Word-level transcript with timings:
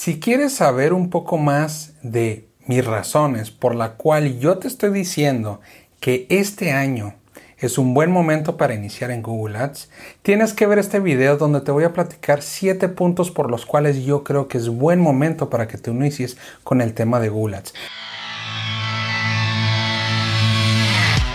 Si 0.00 0.20
quieres 0.20 0.54
saber 0.54 0.92
un 0.92 1.10
poco 1.10 1.38
más 1.38 1.94
de 2.04 2.46
mis 2.66 2.84
razones 2.84 3.50
por 3.50 3.74
la 3.74 3.94
cual 3.94 4.38
yo 4.38 4.58
te 4.58 4.68
estoy 4.68 4.92
diciendo 4.92 5.60
que 5.98 6.28
este 6.30 6.70
año 6.70 7.16
es 7.58 7.78
un 7.78 7.94
buen 7.94 8.12
momento 8.12 8.56
para 8.56 8.74
iniciar 8.74 9.10
en 9.10 9.22
Google 9.22 9.58
Ads, 9.58 9.90
tienes 10.22 10.52
que 10.52 10.68
ver 10.68 10.78
este 10.78 11.00
video 11.00 11.36
donde 11.36 11.62
te 11.62 11.72
voy 11.72 11.82
a 11.82 11.92
platicar 11.92 12.42
7 12.42 12.88
puntos 12.90 13.32
por 13.32 13.50
los 13.50 13.66
cuales 13.66 14.04
yo 14.04 14.22
creo 14.22 14.46
que 14.46 14.58
es 14.58 14.68
buen 14.68 15.00
momento 15.00 15.50
para 15.50 15.66
que 15.66 15.78
te 15.78 15.90
inicies 15.90 16.36
con 16.62 16.80
el 16.80 16.94
tema 16.94 17.18
de 17.18 17.30
Google 17.30 17.56
Ads. 17.56 17.74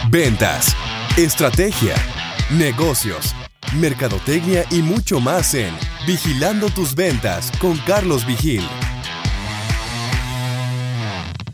Ventas, 0.10 0.74
estrategia, 1.18 1.96
negocios, 2.50 3.36
mercadotecnia 3.78 4.64
y 4.72 4.82
mucho 4.82 5.20
más 5.20 5.54
en 5.54 5.74
Vigilando 6.06 6.68
tus 6.68 6.96
ventas 6.96 7.50
con 7.62 7.78
Carlos 7.88 8.28
Vigil. 8.28 8.62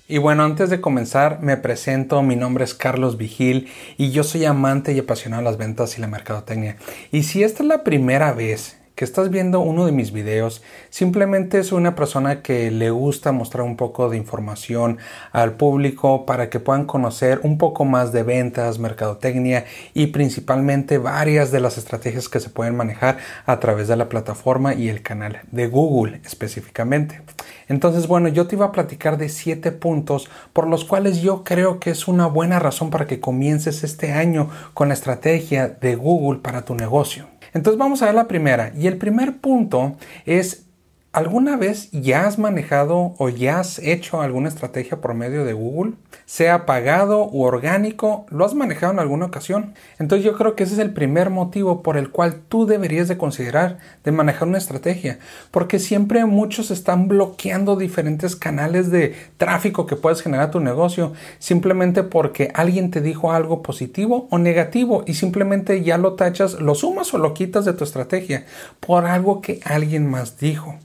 Y 0.08 0.18
bueno, 0.18 0.44
antes 0.44 0.72
de 0.72 0.82
comenzar, 0.82 1.40
me 1.44 1.56
presento, 1.56 2.24
mi 2.24 2.36
nombre 2.36 2.64
es 2.64 2.74
Carlos 2.74 3.16
Vigil 3.16 3.70
y 3.96 4.10
yo 4.10 4.24
soy 4.24 4.46
amante 4.46 4.92
y 4.94 4.98
apasionado 4.98 5.44
de 5.44 5.50
las 5.50 5.58
ventas 5.58 6.00
y 6.00 6.02
la 6.02 6.08
mercadotecnia. 6.08 6.78
Y 7.12 7.24
si 7.24 7.44
esta 7.44 7.62
es 7.62 7.70
la 7.70 7.84
primera 7.84 8.34
vez 8.34 8.79
que 9.00 9.06
estás 9.06 9.30
viendo 9.30 9.62
uno 9.62 9.86
de 9.86 9.94
mis 9.94 10.12
videos, 10.12 10.62
simplemente 10.90 11.58
es 11.58 11.72
una 11.72 11.96
persona 11.96 12.42
que 12.42 12.70
le 12.70 12.90
gusta 12.90 13.32
mostrar 13.32 13.64
un 13.64 13.78
poco 13.78 14.10
de 14.10 14.18
información 14.18 14.98
al 15.32 15.54
público 15.54 16.26
para 16.26 16.50
que 16.50 16.60
puedan 16.60 16.84
conocer 16.84 17.40
un 17.44 17.58
poco 17.58 17.86
más 17.86 18.12
de 18.12 18.24
ventas, 18.24 18.78
mercadotecnia 18.78 19.64
y 19.94 20.08
principalmente 20.08 20.98
varias 20.98 21.50
de 21.50 21.62
las 21.62 21.78
estrategias 21.78 22.28
que 22.28 22.42
se 22.42 22.50
pueden 22.50 22.76
manejar 22.76 23.20
a 23.46 23.62
través 23.62 23.88
de 23.88 23.96
la 23.96 24.10
plataforma 24.10 24.74
y 24.74 24.90
el 24.90 25.02
canal 25.02 25.44
de 25.50 25.68
Google 25.68 26.20
específicamente. 26.26 27.22
Entonces, 27.70 28.06
bueno, 28.06 28.28
yo 28.28 28.48
te 28.48 28.58
iba 28.58 28.66
a 28.66 28.74
platicar 28.74 29.18
de 29.18 29.30
siete 29.30 29.72
puntos 29.72 30.30
por 30.52 30.68
los 30.68 30.84
cuales 30.84 31.22
yo 31.22 31.46
creo 31.46 31.80
que 31.80 31.92
es 31.92 32.10
una 32.10 32.28
buena 32.28 32.60
razón 32.60 32.90
para 32.90 33.08
que 33.08 33.22
comiences 33.22 33.86
este 33.86 34.12
año 34.12 34.50
con 34.74 34.90
la 34.90 34.94
estrategia 34.94 35.70
de 35.70 35.96
Google 35.96 36.42
para 36.42 36.66
tu 36.66 36.76
negocio. 36.76 37.39
Entonces 37.54 37.78
vamos 37.78 38.02
a 38.02 38.06
ver 38.06 38.16
la 38.16 38.28
primera. 38.28 38.72
Y 38.78 38.88
el 38.88 38.98
primer 38.98 39.38
punto 39.38 39.96
es 40.26 40.69
¿Alguna 41.12 41.58
vez 41.58 41.90
ya 41.90 42.28
has 42.28 42.38
manejado 42.38 43.16
o 43.18 43.30
ya 43.30 43.60
has 43.60 43.80
hecho 43.80 44.22
alguna 44.22 44.48
estrategia 44.48 45.02
por 45.02 45.16
medio 45.16 45.44
de 45.44 45.54
Google? 45.54 45.94
Sea 46.28 46.68
pagado 46.68 47.28
u 47.32 47.42
orgánico, 47.42 48.28
¿lo 48.30 48.46
has 48.46 48.54
manejado 48.54 48.94
en 48.94 49.00
alguna 49.00 49.26
ocasión? 49.26 49.74
Entonces 49.98 50.24
yo 50.24 50.38
creo 50.38 50.56
que 50.56 50.66
ese 50.66 50.74
es 50.74 50.80
el 50.80 50.94
primer 50.94 51.32
motivo 51.32 51.82
por 51.82 51.98
el 51.98 52.12
cual 52.12 52.42
tú 52.48 52.68
deberías 52.68 53.08
de 53.08 53.18
considerar 53.18 53.80
de 54.04 54.12
manejar 54.12 54.48
una 54.48 54.60
estrategia, 54.60 55.18
porque 55.50 55.80
siempre 55.80 56.24
muchos 56.26 56.70
están 56.70 57.08
bloqueando 57.08 57.76
diferentes 57.76 58.36
canales 58.36 58.92
de 58.92 59.16
tráfico 59.38 59.88
que 59.88 59.96
puedes 59.96 60.22
generar 60.22 60.50
a 60.50 60.52
tu 60.52 60.60
negocio 60.60 61.14
simplemente 61.40 62.04
porque 62.04 62.52
alguien 62.54 62.92
te 62.92 63.02
dijo 63.02 63.32
algo 63.32 63.64
positivo 63.64 64.28
o 64.30 64.38
negativo 64.38 65.04
y 65.08 65.16
simplemente 65.16 65.82
ya 65.82 65.98
lo 65.98 66.14
tachas, 66.14 66.60
lo 66.60 66.76
sumas 66.76 67.12
o 67.16 67.18
lo 67.18 67.34
quitas 67.34 67.66
de 67.66 67.74
tu 67.74 67.84
estrategia 67.84 68.46
por 68.80 69.08
algo 69.08 69.42
que 69.42 69.60
alguien 69.66 70.08
más 70.08 70.38
dijo. 70.38 70.78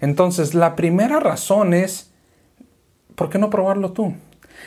Entonces, 0.00 0.54
la 0.54 0.76
primera 0.76 1.20
razón 1.20 1.74
es, 1.74 2.10
¿por 3.14 3.30
qué 3.30 3.38
no 3.38 3.50
probarlo 3.50 3.92
tú? 3.92 4.14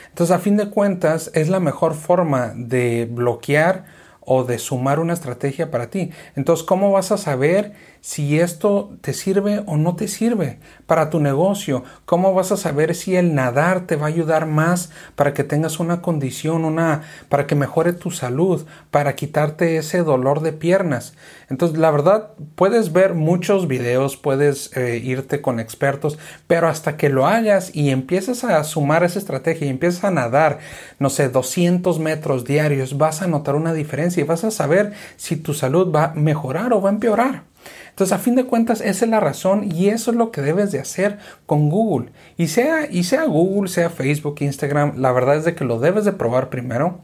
Entonces, 0.08 0.34
a 0.34 0.38
fin 0.38 0.56
de 0.56 0.70
cuentas, 0.70 1.30
es 1.34 1.48
la 1.48 1.60
mejor 1.60 1.94
forma 1.94 2.52
de 2.54 3.08
bloquear 3.10 3.84
o 4.20 4.44
de 4.44 4.58
sumar 4.58 5.00
una 5.00 5.14
estrategia 5.14 5.70
para 5.70 5.88
ti. 5.88 6.10
Entonces, 6.36 6.64
¿cómo 6.64 6.92
vas 6.92 7.12
a 7.12 7.16
saber 7.16 7.72
si 8.00 8.40
esto 8.40 8.96
te 9.00 9.12
sirve 9.12 9.62
o 9.66 9.76
no 9.76 9.96
te 9.96 10.08
sirve 10.08 10.58
para 10.86 11.10
tu 11.10 11.20
negocio? 11.20 11.84
¿Cómo 12.04 12.34
vas 12.34 12.52
a 12.52 12.56
saber 12.56 12.94
si 12.94 13.16
el 13.16 13.34
nadar 13.34 13.86
te 13.86 13.96
va 13.96 14.06
a 14.06 14.08
ayudar 14.08 14.46
más 14.46 14.90
para 15.16 15.34
que 15.34 15.44
tengas 15.44 15.80
una 15.80 16.02
condición, 16.02 16.64
una 16.64 17.02
para 17.28 17.46
que 17.46 17.54
mejore 17.54 17.92
tu 17.92 18.10
salud, 18.10 18.66
para 18.90 19.14
quitarte 19.14 19.76
ese 19.76 20.02
dolor 20.02 20.40
de 20.40 20.52
piernas? 20.52 21.14
Entonces, 21.50 21.78
la 21.78 21.90
verdad, 21.90 22.30
puedes 22.54 22.92
ver 22.92 23.14
muchos 23.14 23.68
videos, 23.68 24.16
puedes 24.16 24.76
eh, 24.76 24.98
irte 25.02 25.40
con 25.40 25.60
expertos, 25.60 26.18
pero 26.46 26.68
hasta 26.68 26.96
que 26.96 27.08
lo 27.08 27.26
hagas 27.26 27.74
y 27.74 27.90
empieces 27.90 28.44
a 28.44 28.62
sumar 28.64 29.04
esa 29.04 29.18
estrategia 29.18 29.66
y 29.66 29.70
empiezas 29.70 30.04
a 30.04 30.10
nadar, 30.10 30.58
no 30.98 31.10
sé, 31.10 31.28
200 31.28 31.98
metros 31.98 32.44
diarios, 32.44 32.98
vas 32.98 33.22
a 33.22 33.26
notar 33.26 33.54
una 33.54 33.72
diferencia 33.72 34.20
y 34.20 34.26
vas 34.26 34.44
a 34.44 34.50
saber 34.50 34.92
si 35.16 35.36
tu 35.36 35.54
salud 35.54 35.94
va 35.94 36.04
a 36.04 36.14
mejorar 36.14 36.72
o 36.72 36.80
va 36.80 36.90
a 36.90 36.92
empeorar. 36.92 37.47
Entonces, 37.90 38.12
a 38.12 38.18
fin 38.18 38.34
de 38.34 38.44
cuentas, 38.44 38.80
esa 38.80 39.04
es 39.04 39.10
la 39.10 39.20
razón 39.20 39.70
y 39.70 39.88
eso 39.88 40.10
es 40.10 40.16
lo 40.16 40.30
que 40.30 40.40
debes 40.40 40.70
de 40.72 40.80
hacer 40.80 41.18
con 41.46 41.68
Google. 41.68 42.10
Y 42.36 42.48
sea, 42.48 42.90
y 42.90 43.04
sea 43.04 43.24
Google, 43.24 43.68
sea 43.68 43.90
Facebook, 43.90 44.36
Instagram, 44.40 44.94
la 44.96 45.12
verdad 45.12 45.36
es 45.36 45.44
de 45.44 45.54
que 45.54 45.64
lo 45.64 45.78
debes 45.78 46.04
de 46.04 46.12
probar 46.12 46.48
primero, 46.48 47.00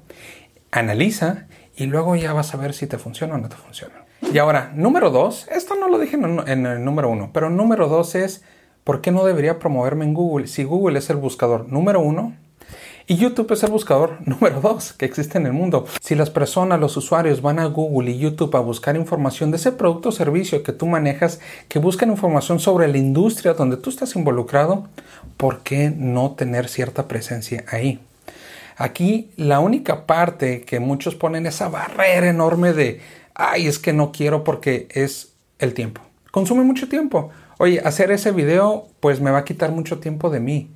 analiza 0.71 1.47
y 1.77 1.87
luego 1.87 2.17
ya 2.17 2.33
vas 2.33 2.55
a 2.55 2.59
ver 2.59 2.75
si 2.75 2.87
te 2.87 2.99
funciona 2.99 3.35
o 3.35 3.39
no 3.39 3.49
te 3.49 3.57
funciona. 3.57 3.95
Y 4.33 4.39
ahora, 4.39 4.73
número 4.75 5.11
dos, 5.11 5.49
esto 5.51 5.75
no 5.75 5.89
lo 5.89 5.99
dije 5.99 6.17
en, 6.17 6.49
en 6.49 6.67
el 6.67 6.85
número 6.85 7.11
uno, 7.11 7.31
pero 7.33 7.51
número 7.51 7.89
dos 7.89 8.15
es, 8.15 8.43
¿por 8.85 9.01
qué 9.01 9.11
no 9.11 9.25
debería 9.25 9.59
promoverme 9.59 10.05
en 10.05 10.15
Google 10.15 10.47
si 10.47 10.65
Google 10.65 10.99
es 10.99 11.11
el 11.11 11.17
buscador 11.17 11.69
número 11.69 12.01
uno 12.01 12.35
y 13.07 13.17
YouTube 13.17 13.53
es 13.53 13.63
el 13.63 13.71
buscador 13.71 14.19
número 14.25 14.61
2 14.61 14.95
que 14.95 15.05
existe 15.05 15.39
en 15.39 15.47
el 15.47 15.53
mundo. 15.53 15.87
Si 16.01 16.15
las 16.15 16.31
personas, 16.31 16.81
los 16.81 16.97
usuarios 16.97 17.43
van 17.43 17.59
a 17.59 17.67
Google 17.67 18.11
y 18.11 18.19
YouTube 18.19 18.57
a 18.57 18.61
buscar 18.61 18.97
información 18.97 19.51
de 19.51 19.59
ese 19.59 19.73
producto 19.73 20.09
o 20.09 20.13
servicio 20.13 20.63
que 20.63 20.73
tú 20.73 20.87
manejas, 20.87 21.41
que 21.69 21.79
buscan 21.79 22.11
información 22.11 22.61
sobre 22.61 22.89
la 22.89 22.99
industria 22.99 23.55
donde 23.55 23.77
tú 23.77 23.91
estás 23.91 24.17
involucrado, 24.17 24.89
¿por 25.37 25.61
qué 25.61 25.93
no 25.95 26.33
tener 26.33 26.69
cierta 26.69 27.07
presencia 27.07 27.65
ahí? 27.71 28.01
Aquí 28.77 29.31
la 29.37 29.61
única 29.61 30.07
parte 30.07 30.63
que 30.63 30.81
muchos 30.81 31.15
ponen 31.15 31.47
esa 31.47 31.69
barrera 31.69 32.29
enorme 32.29 32.73
de, 32.73 33.01
ay, 33.35 33.67
es 33.67 33.79
que 33.79 33.93
no 33.93 34.11
quiero 34.13 34.43
porque 34.43 34.89
es 34.91 35.33
el 35.59 35.75
tiempo. 35.75 36.01
Consume 36.31 36.65
mucho 36.65 36.89
tiempo. 36.89 37.31
Oye, 37.59 37.81
hacer 37.85 38.11
ese 38.11 38.33
video 38.33 38.89
pues 38.99 39.21
me 39.21 39.31
va 39.31 39.39
a 39.39 39.45
quitar 39.45 39.71
mucho 39.71 40.01
tiempo 40.01 40.31
de 40.31 40.41
mí 40.41 40.71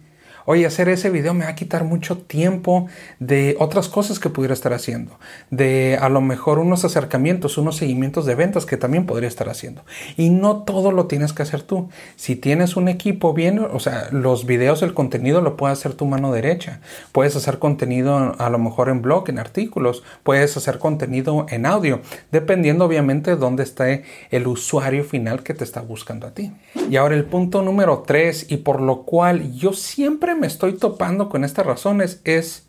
oye, 0.50 0.64
hacer 0.64 0.88
ese 0.88 1.10
video 1.10 1.34
me 1.34 1.44
va 1.44 1.50
a 1.50 1.54
quitar 1.54 1.84
mucho 1.84 2.16
tiempo 2.16 2.86
de 3.18 3.54
otras 3.58 3.90
cosas 3.90 4.18
que 4.18 4.30
pudiera 4.30 4.54
estar 4.54 4.72
haciendo, 4.72 5.18
de 5.50 5.98
a 6.00 6.08
lo 6.08 6.22
mejor 6.22 6.58
unos 6.58 6.86
acercamientos, 6.86 7.58
unos 7.58 7.76
seguimientos 7.76 8.24
de 8.24 8.34
ventas 8.34 8.64
que 8.64 8.78
también 8.78 9.04
podría 9.04 9.28
estar 9.28 9.50
haciendo. 9.50 9.84
Y 10.16 10.30
no 10.30 10.62
todo 10.62 10.90
lo 10.90 11.04
tienes 11.04 11.34
que 11.34 11.42
hacer 11.42 11.60
tú. 11.60 11.90
Si 12.16 12.34
tienes 12.34 12.76
un 12.76 12.88
equipo 12.88 13.34
bien, 13.34 13.58
o 13.58 13.78
sea, 13.78 14.08
los 14.10 14.46
videos, 14.46 14.80
el 14.80 14.94
contenido 14.94 15.42
lo 15.42 15.58
puede 15.58 15.74
hacer 15.74 15.92
tu 15.92 16.06
mano 16.06 16.32
derecha. 16.32 16.80
Puedes 17.12 17.36
hacer 17.36 17.58
contenido 17.58 18.34
a 18.38 18.48
lo 18.48 18.58
mejor 18.58 18.88
en 18.88 19.02
blog, 19.02 19.28
en 19.28 19.38
artículos, 19.38 20.02
puedes 20.22 20.56
hacer 20.56 20.78
contenido 20.78 21.44
en 21.50 21.66
audio, 21.66 22.00
dependiendo 22.32 22.86
obviamente 22.86 23.32
de 23.32 23.36
dónde 23.36 23.64
está 23.64 23.84
el 24.30 24.46
usuario 24.46 25.04
final 25.04 25.42
que 25.42 25.52
te 25.52 25.64
está 25.64 25.82
buscando 25.82 26.26
a 26.26 26.30
ti. 26.30 26.52
Y 26.88 26.96
ahora 26.96 27.16
el 27.16 27.26
punto 27.26 27.60
número 27.60 28.02
3 28.06 28.46
y 28.48 28.56
por 28.56 28.80
lo 28.80 29.02
cual 29.02 29.52
yo 29.52 29.74
siempre 29.74 30.37
me 30.38 30.46
estoy 30.46 30.74
topando 30.74 31.28
con 31.28 31.44
estas 31.44 31.66
razones 31.66 32.20
es 32.24 32.68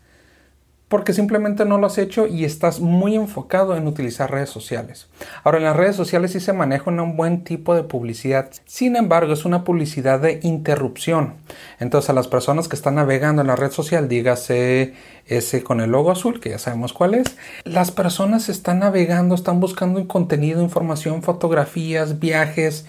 porque 0.90 1.14
simplemente 1.14 1.66
no 1.66 1.78
lo 1.78 1.86
has 1.86 2.00
hecho 2.00 2.26
y 2.26 2.44
estás 2.44 2.80
muy 2.80 3.16
enfocado 3.16 3.78
en 3.78 3.88
utilizar 3.88 4.32
redes 4.32 4.50
sociales. 4.50 5.08
Ahora, 5.44 5.60
en 5.60 5.64
las 5.66 5.76
redes 5.76 5.96
sociales 5.96 6.32
sí 6.32 6.40
se 6.40 6.52
maneja 6.52 6.90
un 6.90 7.16
buen 7.16 7.44
tipo 7.44 7.76
de 7.76 7.84
publicidad. 7.84 8.50
Sin 8.66 8.96
embargo, 8.96 9.32
es 9.32 9.46
una 9.46 9.64
publicidad 9.64 10.20
de 10.20 10.40
interrupción. 10.42 11.36
Entonces, 11.80 12.10
a 12.10 12.14
las 12.14 12.28
personas 12.28 12.68
que 12.68 12.76
están 12.76 12.96
navegando 12.96 13.42
en 13.42 13.48
la 13.48 13.56
red 13.56 13.72
social, 13.72 14.10
dígase 14.10 14.96
ese 15.28 15.64
con 15.64 15.80
el 15.80 15.92
logo 15.92 16.10
azul, 16.10 16.40
que 16.40 16.50
ya 16.50 16.58
sabemos 16.58 16.92
cuál 16.92 17.14
es, 17.14 17.38
las 17.66 17.92
personas 17.92 18.50
están 18.50 18.80
navegando, 18.80 19.36
están 19.36 19.60
buscando 19.60 20.08
contenido, 20.08 20.64
información, 20.64 21.22
fotografías, 21.22 22.20
viajes, 22.20 22.88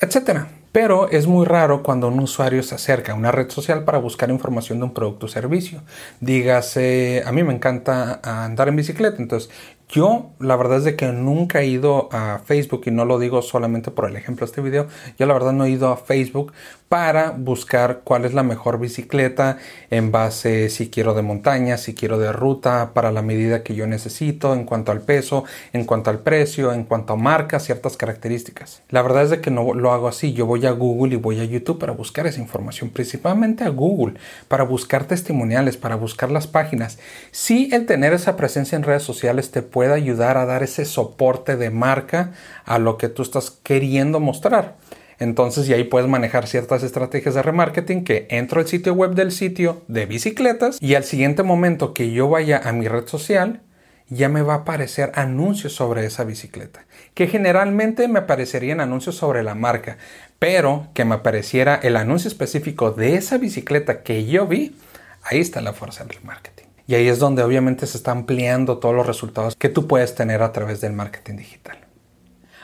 etcétera. 0.00 0.48
Pero 0.72 1.10
es 1.10 1.26
muy 1.26 1.44
raro 1.44 1.82
cuando 1.82 2.08
un 2.08 2.18
usuario 2.18 2.62
se 2.62 2.74
acerca 2.74 3.12
a 3.12 3.14
una 3.14 3.30
red 3.30 3.50
social 3.50 3.84
para 3.84 3.98
buscar 3.98 4.30
información 4.30 4.78
de 4.78 4.84
un 4.84 4.94
producto 4.94 5.26
o 5.26 5.28
servicio. 5.28 5.82
Dígase, 6.20 7.22
a 7.26 7.30
mí 7.30 7.42
me 7.44 7.52
encanta 7.52 8.20
andar 8.22 8.68
en 8.68 8.76
bicicleta, 8.76 9.20
entonces 9.20 9.50
yo, 9.92 10.30
la 10.38 10.56
verdad 10.56 10.78
es 10.78 10.84
de 10.84 10.96
que 10.96 11.12
nunca 11.12 11.60
he 11.60 11.66
ido 11.66 12.08
a 12.12 12.40
Facebook 12.42 12.84
y 12.86 12.90
no 12.90 13.04
lo 13.04 13.18
digo 13.18 13.42
solamente 13.42 13.90
por 13.90 14.08
el 14.08 14.16
ejemplo 14.16 14.46
de 14.46 14.50
este 14.50 14.62
video. 14.62 14.86
Yo, 15.18 15.26
la 15.26 15.34
verdad, 15.34 15.52
no 15.52 15.66
he 15.66 15.70
ido 15.70 15.92
a 15.92 15.98
Facebook 15.98 16.54
para 16.92 17.30
buscar 17.30 18.02
cuál 18.04 18.26
es 18.26 18.34
la 18.34 18.42
mejor 18.42 18.78
bicicleta 18.78 19.56
en 19.88 20.12
base 20.12 20.68
si 20.68 20.90
quiero 20.90 21.14
de 21.14 21.22
montaña, 21.22 21.78
si 21.78 21.94
quiero 21.94 22.18
de 22.18 22.34
ruta, 22.34 22.90
para 22.92 23.10
la 23.10 23.22
medida 23.22 23.62
que 23.62 23.74
yo 23.74 23.86
necesito, 23.86 24.52
en 24.52 24.66
cuanto 24.66 24.92
al 24.92 25.00
peso, 25.00 25.44
en 25.72 25.86
cuanto 25.86 26.10
al 26.10 26.18
precio, 26.18 26.70
en 26.70 26.84
cuanto 26.84 27.14
a 27.14 27.16
marca, 27.16 27.60
ciertas 27.60 27.96
características. 27.96 28.82
La 28.90 29.00
verdad 29.00 29.22
es 29.22 29.30
de 29.30 29.40
que 29.40 29.50
no 29.50 29.72
lo 29.72 29.90
hago 29.92 30.06
así. 30.06 30.34
Yo 30.34 30.44
voy 30.44 30.66
a 30.66 30.72
Google 30.72 31.14
y 31.14 31.16
voy 31.16 31.40
a 31.40 31.44
YouTube 31.44 31.78
para 31.78 31.94
buscar 31.94 32.26
esa 32.26 32.42
información, 32.42 32.90
principalmente 32.90 33.64
a 33.64 33.70
Google, 33.70 34.18
para 34.48 34.64
buscar 34.64 35.06
testimoniales, 35.06 35.78
para 35.78 35.96
buscar 35.96 36.30
las 36.30 36.46
páginas. 36.46 36.98
Sí, 37.30 37.70
el 37.72 37.86
tener 37.86 38.12
esa 38.12 38.36
presencia 38.36 38.76
en 38.76 38.82
redes 38.82 39.02
sociales 39.02 39.50
te 39.50 39.62
puede 39.62 39.94
ayudar 39.94 40.36
a 40.36 40.44
dar 40.44 40.62
ese 40.62 40.84
soporte 40.84 41.56
de 41.56 41.70
marca 41.70 42.32
a 42.66 42.78
lo 42.78 42.98
que 42.98 43.08
tú 43.08 43.22
estás 43.22 43.50
queriendo 43.50 44.20
mostrar. 44.20 44.76
Entonces, 45.22 45.68
y 45.68 45.72
ahí 45.72 45.84
puedes 45.84 46.08
manejar 46.08 46.48
ciertas 46.48 46.82
estrategias 46.82 47.36
de 47.36 47.42
remarketing 47.42 48.02
que 48.02 48.26
entro 48.28 48.60
al 48.60 48.66
sitio 48.66 48.92
web 48.92 49.14
del 49.14 49.30
sitio 49.30 49.82
de 49.86 50.04
bicicletas 50.04 50.78
y 50.80 50.96
al 50.96 51.04
siguiente 51.04 51.44
momento 51.44 51.94
que 51.94 52.10
yo 52.10 52.28
vaya 52.28 52.60
a 52.64 52.72
mi 52.72 52.88
red 52.88 53.06
social, 53.06 53.60
ya 54.08 54.28
me 54.28 54.42
va 54.42 54.54
a 54.54 54.56
aparecer 54.58 55.12
anuncios 55.14 55.74
sobre 55.74 56.04
esa 56.04 56.24
bicicleta. 56.24 56.86
Que 57.14 57.28
generalmente 57.28 58.08
me 58.08 58.18
aparecerían 58.18 58.80
anuncios 58.80 59.14
sobre 59.14 59.44
la 59.44 59.54
marca, 59.54 59.96
pero 60.40 60.88
que 60.92 61.04
me 61.04 61.14
apareciera 61.14 61.76
el 61.76 61.96
anuncio 61.96 62.26
específico 62.26 62.90
de 62.90 63.14
esa 63.14 63.38
bicicleta 63.38 64.02
que 64.02 64.26
yo 64.26 64.48
vi, 64.48 64.74
ahí 65.22 65.38
está 65.38 65.60
la 65.60 65.72
fuerza 65.72 66.04
del 66.04 66.18
marketing. 66.24 66.66
Y 66.88 66.96
ahí 66.96 67.06
es 67.06 67.20
donde 67.20 67.44
obviamente 67.44 67.86
se 67.86 67.96
está 67.96 68.10
ampliando 68.10 68.78
todos 68.78 68.96
los 68.96 69.06
resultados 69.06 69.54
que 69.54 69.68
tú 69.68 69.86
puedes 69.86 70.16
tener 70.16 70.42
a 70.42 70.52
través 70.52 70.80
del 70.80 70.94
marketing 70.94 71.36
digital. 71.36 71.81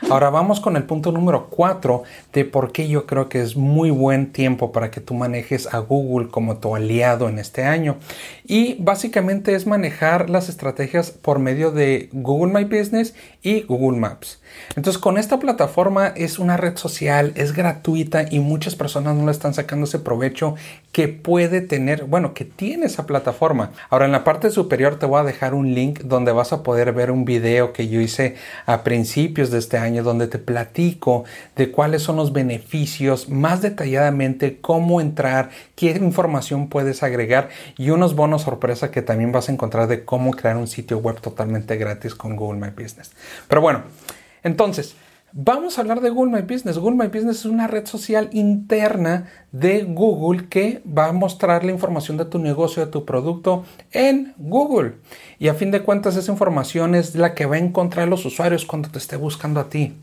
Ahora 0.07 0.29
vamos 0.29 0.61
con 0.61 0.77
el 0.77 0.83
punto 0.83 1.11
número 1.11 1.47
4 1.49 2.03
de 2.31 2.45
por 2.45 2.71
qué 2.71 2.87
yo 2.87 3.05
creo 3.05 3.27
que 3.27 3.41
es 3.41 3.57
muy 3.57 3.91
buen 3.91 4.31
tiempo 4.31 4.71
para 4.71 4.91
que 4.91 5.01
tú 5.01 5.13
manejes 5.13 5.71
a 5.73 5.79
Google 5.79 6.29
como 6.29 6.57
tu 6.57 6.75
aliado 6.75 7.27
en 7.27 7.37
este 7.37 7.63
año. 7.63 7.97
Y 8.45 8.75
básicamente 8.79 9.55
es 9.55 9.67
manejar 9.67 10.29
las 10.29 10.47
estrategias 10.47 11.11
por 11.11 11.39
medio 11.39 11.71
de 11.71 12.09
Google 12.13 12.53
My 12.53 12.63
Business 12.63 13.13
y 13.41 13.61
Google 13.61 13.99
Maps. 13.99 14.41
Entonces 14.75 14.99
con 14.99 15.17
esta 15.17 15.39
plataforma 15.39 16.07
es 16.07 16.39
una 16.39 16.57
red 16.57 16.75
social, 16.77 17.31
es 17.35 17.53
gratuita 17.53 18.25
y 18.29 18.39
muchas 18.39 18.75
personas 18.75 19.15
no 19.15 19.25
le 19.25 19.31
están 19.31 19.53
sacando 19.53 19.85
ese 19.85 19.99
provecho 19.99 20.55
que 20.91 21.07
puede 21.07 21.61
tener, 21.61 22.05
bueno, 22.05 22.33
que 22.33 22.45
tiene 22.45 22.87
esa 22.87 23.05
plataforma. 23.05 23.71
Ahora 23.89 24.05
en 24.05 24.11
la 24.11 24.23
parte 24.23 24.49
superior 24.49 24.97
te 24.97 25.05
voy 25.05 25.21
a 25.21 25.23
dejar 25.23 25.53
un 25.53 25.73
link 25.73 26.01
donde 26.01 26.31
vas 26.31 26.51
a 26.51 26.63
poder 26.63 26.91
ver 26.93 27.11
un 27.11 27.25
video 27.25 27.73
que 27.73 27.87
yo 27.87 28.01
hice 28.01 28.35
a 28.65 28.83
principios 28.83 29.51
de 29.51 29.59
este 29.59 29.77
año 29.77 30.03
donde 30.03 30.27
te 30.27 30.39
platico 30.39 31.23
de 31.55 31.71
cuáles 31.71 32.01
son 32.01 32.17
los 32.17 32.33
beneficios 32.33 33.29
más 33.29 33.61
detalladamente, 33.61 34.59
cómo 34.59 34.99
entrar, 34.99 35.49
qué 35.75 35.91
información 35.91 36.67
puedes 36.67 37.03
agregar 37.03 37.49
y 37.77 37.91
unos 37.91 38.15
bonos 38.15 38.41
sorpresa 38.41 38.91
que 38.91 39.01
también 39.01 39.31
vas 39.31 39.49
a 39.49 39.51
encontrar 39.51 39.87
de 39.87 40.03
cómo 40.03 40.31
crear 40.31 40.57
un 40.57 40.67
sitio 40.67 40.97
web 40.97 41.21
totalmente 41.21 41.77
gratis 41.77 42.15
con 42.15 42.35
Google 42.35 42.59
My 42.59 42.71
Business. 42.71 43.11
Pero 43.47 43.61
bueno, 43.61 43.83
entonces, 44.43 44.95
Vamos 45.31 45.77
a 45.77 45.81
hablar 45.81 46.01
de 46.01 46.09
Google 46.09 46.31
My 46.31 46.41
Business. 46.41 46.79
Google 46.79 46.97
My 46.97 47.07
Business 47.07 47.41
es 47.41 47.45
una 47.45 47.67
red 47.67 47.85
social 47.85 48.29
interna 48.31 49.27
de 49.51 49.83
Google 49.83 50.49
que 50.49 50.81
va 50.85 51.09
a 51.09 51.13
mostrar 51.13 51.63
la 51.63 51.71
información 51.71 52.17
de 52.17 52.25
tu 52.25 52.39
negocio, 52.39 52.83
de 52.83 52.91
tu 52.91 53.05
producto 53.05 53.63
en 53.91 54.33
Google. 54.39 54.95
Y 55.37 55.49
a 55.49 55.53
fin 55.53 55.69
de 55.69 55.83
cuentas 55.83 56.15
esa 56.15 56.31
información 56.31 56.95
es 56.95 57.13
la 57.13 57.35
que 57.35 57.45
va 57.45 57.57
a 57.57 57.59
encontrar 57.59 58.07
los 58.07 58.25
usuarios 58.25 58.65
cuando 58.65 58.89
te 58.89 58.97
esté 58.97 59.17
buscando 59.17 59.59
a 59.59 59.69
ti. 59.69 59.93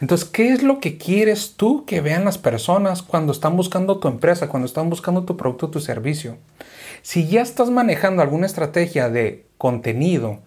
Entonces, 0.00 0.26
¿qué 0.26 0.48
es 0.54 0.62
lo 0.62 0.80
que 0.80 0.96
quieres 0.96 1.56
tú 1.56 1.84
que 1.84 2.00
vean 2.00 2.24
las 2.24 2.38
personas 2.38 3.02
cuando 3.02 3.32
están 3.32 3.58
buscando 3.58 3.98
tu 3.98 4.08
empresa, 4.08 4.48
cuando 4.48 4.64
están 4.64 4.88
buscando 4.88 5.24
tu 5.24 5.36
producto 5.36 5.68
tu 5.68 5.80
servicio? 5.80 6.38
Si 7.02 7.28
ya 7.28 7.42
estás 7.42 7.68
manejando 7.68 8.22
alguna 8.22 8.46
estrategia 8.46 9.10
de 9.10 9.44
contenido 9.58 10.38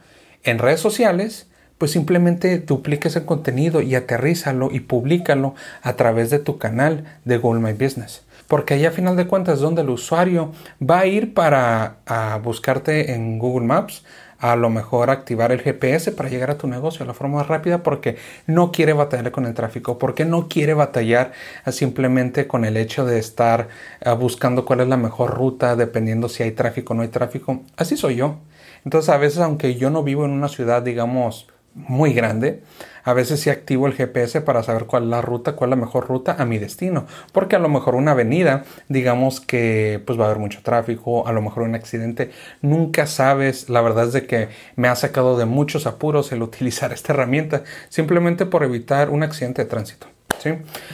en 0.43 0.57
redes 0.57 0.79
sociales, 0.79 1.51
pues 1.77 1.91
simplemente 1.91 2.59
duplica 2.59 3.09
ese 3.09 3.25
contenido 3.25 3.81
y 3.81 3.95
aterrízalo 3.95 4.69
y 4.71 4.81
públicalo 4.81 5.55
a 5.81 5.93
través 5.93 6.29
de 6.29 6.39
tu 6.39 6.57
canal 6.57 7.05
de 7.25 7.37
Google 7.37 7.61
My 7.61 7.73
Business. 7.73 8.23
Porque 8.47 8.75
ahí 8.75 8.85
a 8.85 8.91
final 8.91 9.17
de 9.17 9.27
cuentas 9.27 9.55
es 9.55 9.61
donde 9.61 9.81
el 9.81 9.89
usuario 9.89 10.53
va 10.81 10.99
a 10.99 11.05
ir 11.05 11.33
para 11.33 11.97
buscarte 12.43 13.13
en 13.13 13.39
Google 13.39 13.67
Maps, 13.67 14.03
a 14.39 14.55
lo 14.55 14.69
mejor 14.69 15.09
activar 15.09 15.51
el 15.51 15.61
GPS 15.61 16.11
para 16.11 16.29
llegar 16.29 16.51
a 16.51 16.57
tu 16.57 16.67
negocio 16.67 16.99
de 16.99 17.07
la 17.07 17.13
forma 17.13 17.39
más 17.39 17.47
rápida 17.47 17.81
porque 17.83 18.17
no 18.45 18.71
quiere 18.71 18.93
batallar 18.93 19.31
con 19.31 19.45
el 19.45 19.53
tráfico, 19.53 19.97
porque 19.97 20.25
no 20.25 20.47
quiere 20.47 20.73
batallar 20.73 21.31
simplemente 21.71 22.47
con 22.47 22.63
el 22.63 22.77
hecho 22.77 23.05
de 23.05 23.19
estar 23.19 23.67
ah, 24.05 24.13
buscando 24.13 24.63
cuál 24.63 24.81
es 24.81 24.87
la 24.87 24.97
mejor 24.97 25.35
ruta 25.35 25.75
dependiendo 25.75 26.29
si 26.29 26.43
hay 26.43 26.51
tráfico 26.51 26.93
o 26.93 26.95
no 26.95 27.01
hay 27.01 27.09
tráfico. 27.09 27.63
Así 27.75 27.97
soy 27.97 28.15
yo. 28.17 28.37
Entonces 28.85 29.09
a 29.09 29.17
veces 29.17 29.39
aunque 29.39 29.75
yo 29.75 29.89
no 29.89 30.03
vivo 30.03 30.23
en 30.25 30.31
una 30.31 30.49
ciudad 30.49 30.83
digamos 30.83 31.47
muy 31.77 32.13
grande, 32.13 32.61
a 33.03 33.13
veces 33.13 33.39
sí 33.39 33.49
activo 33.49 33.87
el 33.87 33.93
GPS 33.93 34.41
para 34.41 34.63
saber 34.63 34.85
cuál 34.85 35.03
es 35.03 35.09
la 35.09 35.21
ruta, 35.21 35.53
cuál 35.53 35.69
es 35.69 35.77
la 35.77 35.85
mejor 35.85 36.07
ruta 36.07 36.35
a 36.37 36.45
mi 36.45 36.57
destino. 36.57 37.05
Porque 37.31 37.55
a 37.55 37.59
lo 37.59 37.69
mejor 37.69 37.95
una 37.95 38.11
avenida, 38.11 38.65
digamos 38.89 39.39
que 39.39 40.01
pues 40.05 40.19
va 40.19 40.23
a 40.23 40.25
haber 40.27 40.39
mucho 40.39 40.61
tráfico, 40.61 41.25
a 41.25 41.31
lo 41.31 41.41
mejor 41.41 41.63
un 41.63 41.75
accidente, 41.75 42.31
nunca 42.61 43.07
sabes. 43.07 43.69
La 43.69 43.81
verdad 43.81 44.07
es 44.07 44.13
de 44.13 44.27
que 44.27 44.49
me 44.75 44.89
ha 44.89 44.95
sacado 44.95 45.37
de 45.37 45.45
muchos 45.45 45.87
apuros 45.87 46.31
el 46.33 46.41
utilizar 46.47 46.91
esta 46.91 47.13
herramienta 47.13 47.63
simplemente 47.89 48.45
por 48.45 48.63
evitar 48.63 49.09
un 49.09 49.23
accidente 49.23 49.63
de 49.63 49.69
tránsito. 49.69 50.16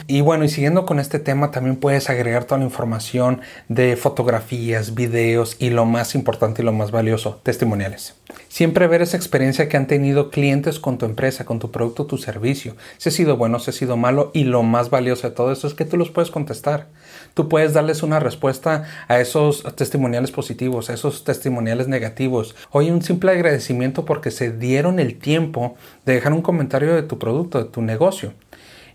Y 0.06 0.20
bueno, 0.20 0.44
y 0.44 0.48
siguiendo 0.48 0.86
con 0.86 0.98
este 1.00 1.18
tema, 1.18 1.50
también 1.50 1.76
puedes 1.76 2.10
agregar 2.10 2.44
toda 2.44 2.58
la 2.58 2.64
información 2.64 3.40
de 3.68 3.96
fotografías, 3.96 4.94
videos 4.94 5.56
y 5.58 5.70
lo 5.70 5.84
más 5.84 6.14
importante 6.14 6.62
y 6.62 6.64
lo 6.64 6.72
más 6.72 6.90
valioso, 6.90 7.40
testimoniales. 7.42 8.14
Siempre 8.48 8.86
ver 8.86 9.02
esa 9.02 9.16
experiencia 9.16 9.68
que 9.68 9.76
han 9.76 9.86
tenido 9.86 10.30
clientes 10.30 10.78
con 10.78 10.98
tu 10.98 11.06
empresa, 11.06 11.44
con 11.44 11.58
tu 11.58 11.70
producto, 11.70 12.06
tu 12.06 12.18
servicio. 12.18 12.76
Si 12.98 13.08
ha 13.08 13.12
sido 13.12 13.36
bueno, 13.36 13.58
si 13.58 13.70
ha 13.70 13.72
sido 13.72 13.96
malo 13.96 14.30
y 14.32 14.44
lo 14.44 14.62
más 14.62 14.90
valioso 14.90 15.28
de 15.28 15.34
todo 15.34 15.52
eso 15.52 15.66
es 15.66 15.74
que 15.74 15.84
tú 15.84 15.96
los 15.96 16.10
puedes 16.10 16.30
contestar. 16.30 16.86
Tú 17.34 17.48
puedes 17.48 17.72
darles 17.72 18.02
una 18.02 18.20
respuesta 18.20 18.84
a 19.08 19.20
esos 19.20 19.64
testimoniales 19.74 20.30
positivos, 20.30 20.88
a 20.88 20.94
esos 20.94 21.24
testimoniales 21.24 21.88
negativos. 21.88 22.54
Oye, 22.70 22.92
un 22.92 23.02
simple 23.02 23.32
agradecimiento 23.32 24.04
porque 24.04 24.30
se 24.30 24.52
dieron 24.52 25.00
el 25.00 25.18
tiempo 25.18 25.74
de 26.06 26.14
dejar 26.14 26.32
un 26.32 26.42
comentario 26.42 26.94
de 26.94 27.02
tu 27.02 27.18
producto, 27.18 27.58
de 27.58 27.70
tu 27.70 27.82
negocio. 27.82 28.32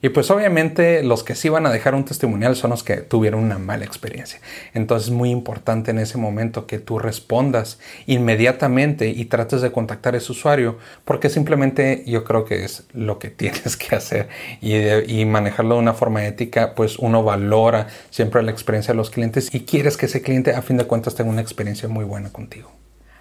Y 0.02 0.10
pues 0.10 0.32
obviamente 0.32 1.04
los 1.04 1.24
que 1.24 1.36
sí 1.36 1.50
van 1.50 1.66
a 1.66 1.72
dejar 1.72 1.94
un 1.94 2.06
testimonial 2.06 2.56
son 2.56 2.70
los 2.72 2.84
que 2.84 2.98
tuvieron 2.98 3.44
una 3.44 3.58
mala 3.58 3.84
experiencia. 3.84 4.40
Entonces 4.74 5.10
es 5.10 5.14
muy 5.14 5.30
importante 5.30 5.92
en 5.92 6.00
ese 6.00 6.18
momento 6.18 6.68
que 6.68 6.80
tú 6.80 7.00
respondas 7.00 7.80
inmediatamente 8.06 9.10
y 9.10 9.26
trates 9.26 9.62
de 9.62 9.72
contactar 9.72 10.16
a 10.16 10.18
ese 10.18 10.32
usuario 10.32 10.78
porque 11.04 11.30
simplemente 11.30 12.04
yo 12.08 12.24
creo 12.24 12.46
que 12.46 12.64
es 12.64 12.86
lo 12.94 13.20
que 13.20 13.30
tienes 13.40 13.76
que 13.76 13.96
hacer 13.96 14.30
y, 14.62 14.76
y 14.76 15.26
manejarlo 15.26 15.76
de 15.76 15.82
una 15.82 15.94
forma 15.94 16.26
ética, 16.26 16.76
pues 16.76 16.98
uno 16.98 17.24
valora 17.24 17.88
siempre 18.10 18.42
la 18.44 18.52
experiencia 18.52 18.94
de 18.94 18.98
los 18.98 19.10
clientes 19.10 19.54
y 19.54 19.62
quieres 19.62 19.98
que 19.98 20.06
ese 20.06 20.22
cliente 20.22 20.54
a 20.54 20.62
fin 20.62 20.78
de 20.78 20.86
cuentas 20.86 21.16
tenga 21.16 21.30
una 21.30 21.42
experiencia 21.42 21.90
muy 21.90 22.06
buena 22.06 22.30
contigo. 22.32 22.72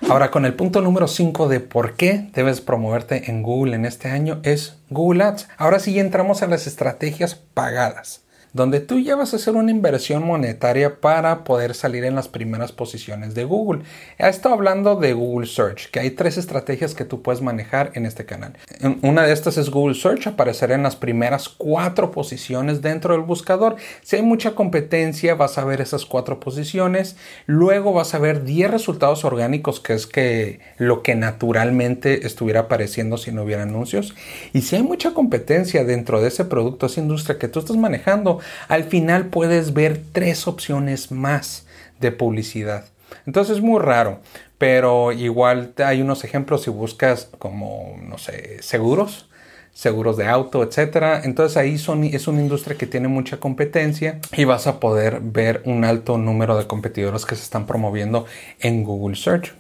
Ahora, 0.09 0.31
con 0.31 0.45
el 0.45 0.55
punto 0.55 0.81
número 0.81 1.09
5 1.09 1.49
de 1.49 1.61
por 1.61 1.95
qué 1.95 2.31
debes 2.33 2.61
promoverte 2.61 3.31
en 3.31 3.43
Google 3.43 3.75
en 3.75 3.85
este 3.85 4.09
año 4.09 4.41
es 4.43 4.79
Google 4.91 5.25
Ads. 5.25 5.49
Ahora 5.56 5.81
sí 5.81 5.99
entramos 5.99 6.43
a 6.43 6.47
las 6.47 6.67
estrategias 6.67 7.35
pagadas 7.35 8.23
donde 8.53 8.81
tú 8.81 8.99
ya 8.99 9.17
vas 9.17 9.33
a 9.33 9.37
hacer 9.37 9.55
una 9.55 9.71
inversión 9.71 10.25
monetaria 10.25 11.00
para 11.00 11.45
poder 11.45 11.75
salir 11.75 12.05
en 12.05 12.14
las 12.14 12.28
primeras 12.28 12.73
posiciones 12.73 13.35
de 13.35 13.45
Google. 13.45 13.83
He 14.19 14.28
estado 14.28 14.55
hablando 14.55 14.97
de 14.97 15.12
Google 15.12 15.47
Search, 15.47 15.90
que 15.90 16.00
hay 16.00 16.11
tres 16.11 16.38
estrategias 16.38 16.95
que 16.95 17.05
tú 17.05 17.23
puedes 17.23 17.43
manejar 17.43 17.93
en 17.95 18.07
este 18.07 18.25
canal. 18.25 18.55
Una 19.02 19.23
de 19.23 19.33
estas 19.33 19.59
es 19.59 19.71
Google 19.71 19.95
Search, 19.95 20.26
aparecer 20.26 20.73
en 20.73 20.83
las 20.83 20.97
primeras 20.97 21.49
cuatro 21.49 22.11
posiciones 22.11 22.83
dentro 22.83 23.14
del 23.14 23.23
buscador. 23.23 23.76
Si 24.02 24.17
hay 24.17 24.23
mucha 24.23 24.55
competencia, 24.55 25.35
vas 25.35 25.59
a 25.59 25.64
ver 25.64 25.81
esas 25.81 26.07
cuatro 26.07 26.40
posiciones. 26.40 27.17
Luego 27.47 27.93
vas 27.93 28.14
a 28.14 28.19
ver 28.19 28.45
10 28.45 28.71
resultados 28.71 29.25
orgánicos, 29.25 29.81
que 29.81 29.95
es 29.95 30.07
que 30.07 30.61
lo 30.76 31.02
que 31.02 31.14
naturalmente 31.14 32.26
estuviera 32.26 32.61
apareciendo 32.61 33.19
si 33.19 33.33
no 33.33 33.43
hubiera 33.43 33.62
anuncios. 33.62 34.14
Y 34.52 34.62
si 34.62 34.76
hay 34.76 34.83
mucha 34.83 35.12
competencia 35.12 35.85
dentro 35.85 36.21
de 36.21 36.28
ese 36.28 36.45
producto, 36.45 36.87
esa 36.87 37.00
industria 37.00 37.38
que 37.38 37.49
tú 37.49 37.61
estás 37.61 37.76
manejando, 37.76 38.38
al 38.68 38.85
final 38.85 39.26
puedes 39.26 39.75
ver 39.75 40.00
tres 40.12 40.47
opciones 40.47 41.11
más 41.11 41.66
de 42.00 42.12
publicidad. 42.12 42.87
Entonces 43.26 43.57
es 43.57 43.62
muy 43.62 43.80
raro, 43.80 44.21
pero 44.59 45.12
igual 45.12 45.73
hay 45.85 46.02
unos 46.02 46.25
ejemplos 46.25 46.62
si 46.62 46.71
buscas 46.71 47.28
como, 47.38 47.97
no 48.02 48.18
sé, 48.18 48.62
seguros, 48.62 49.28
seguros 49.73 50.16
de 50.16 50.26
auto, 50.26 50.62
etcétera. 50.62 51.23
Entonces 51.25 51.57
ahí 51.57 51.78
son, 51.78 52.04
es 52.04 52.26
una 52.26 52.40
industria 52.40 52.76
que 52.76 52.87
tiene 52.87 53.09
mucha 53.09 53.38
competencia 53.38 54.18
y 54.37 54.45
vas 54.45 54.66
a 54.66 54.80
poder 54.80 55.21
ver 55.21 55.62
un 55.66 55.85
alto 55.85 56.18
número 56.18 56.57
de 56.59 56.66
competidores 56.66 57.25
que 57.25 57.37
se 57.37 57.42
están 57.42 57.66
promoviendo 57.66 58.26
en 58.61 58.83
Google 58.83 59.16
Search. 59.16 59.54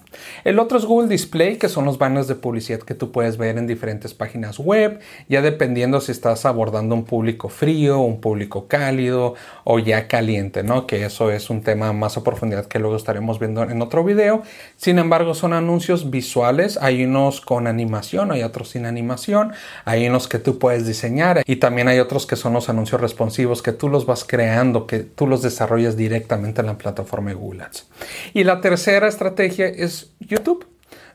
El 0.44 0.58
otro 0.58 0.78
es 0.78 0.84
Google 0.84 1.08
Display, 1.08 1.56
que 1.56 1.68
son 1.68 1.84
los 1.84 1.98
banners 1.98 2.28
de 2.28 2.34
publicidad 2.34 2.80
que 2.80 2.94
tú 2.94 3.12
puedes 3.12 3.36
ver 3.36 3.58
en 3.58 3.66
diferentes 3.66 4.14
páginas 4.14 4.58
web, 4.58 5.00
ya 5.28 5.42
dependiendo 5.42 6.00
si 6.00 6.12
estás 6.12 6.46
abordando 6.46 6.94
un 6.94 7.04
público 7.04 7.48
frío, 7.48 7.98
un 8.00 8.20
público 8.20 8.68
cálido 8.68 9.34
o 9.64 9.78
ya 9.78 10.08
caliente, 10.08 10.62
¿no? 10.62 10.86
Que 10.86 11.04
eso 11.04 11.30
es 11.30 11.50
un 11.50 11.62
tema 11.62 11.92
más 11.92 12.16
a 12.16 12.24
profundidad 12.24 12.66
que 12.66 12.78
luego 12.78 12.96
estaremos 12.96 13.38
viendo 13.38 13.62
en 13.62 13.82
otro 13.82 14.04
video. 14.04 14.42
Sin 14.76 14.98
embargo, 14.98 15.34
son 15.34 15.52
anuncios 15.52 16.10
visuales, 16.10 16.78
hay 16.80 17.04
unos 17.04 17.40
con 17.40 17.66
animación, 17.66 18.32
hay 18.32 18.42
otros 18.42 18.70
sin 18.70 18.86
animación, 18.86 19.52
hay 19.84 20.06
unos 20.08 20.28
que 20.28 20.38
tú 20.38 20.58
puedes 20.58 20.86
diseñar 20.86 21.42
y 21.46 21.56
también 21.56 21.88
hay 21.88 21.98
otros 21.98 22.26
que 22.26 22.36
son 22.36 22.52
los 22.52 22.68
anuncios 22.68 23.00
responsivos 23.00 23.62
que 23.62 23.72
tú 23.72 23.88
los 23.88 24.06
vas 24.06 24.24
creando, 24.24 24.86
que 24.86 25.00
tú 25.00 25.26
los 25.26 25.42
desarrollas 25.42 25.96
directamente 25.96 26.60
en 26.60 26.66
la 26.66 26.78
plataforma 26.78 27.30
de 27.30 27.36
Google 27.36 27.64
Ads. 27.64 27.86
Y 28.34 28.44
la 28.44 28.60
tercera 28.60 29.08
estrategia 29.08 29.66
YouTube. 30.20 30.66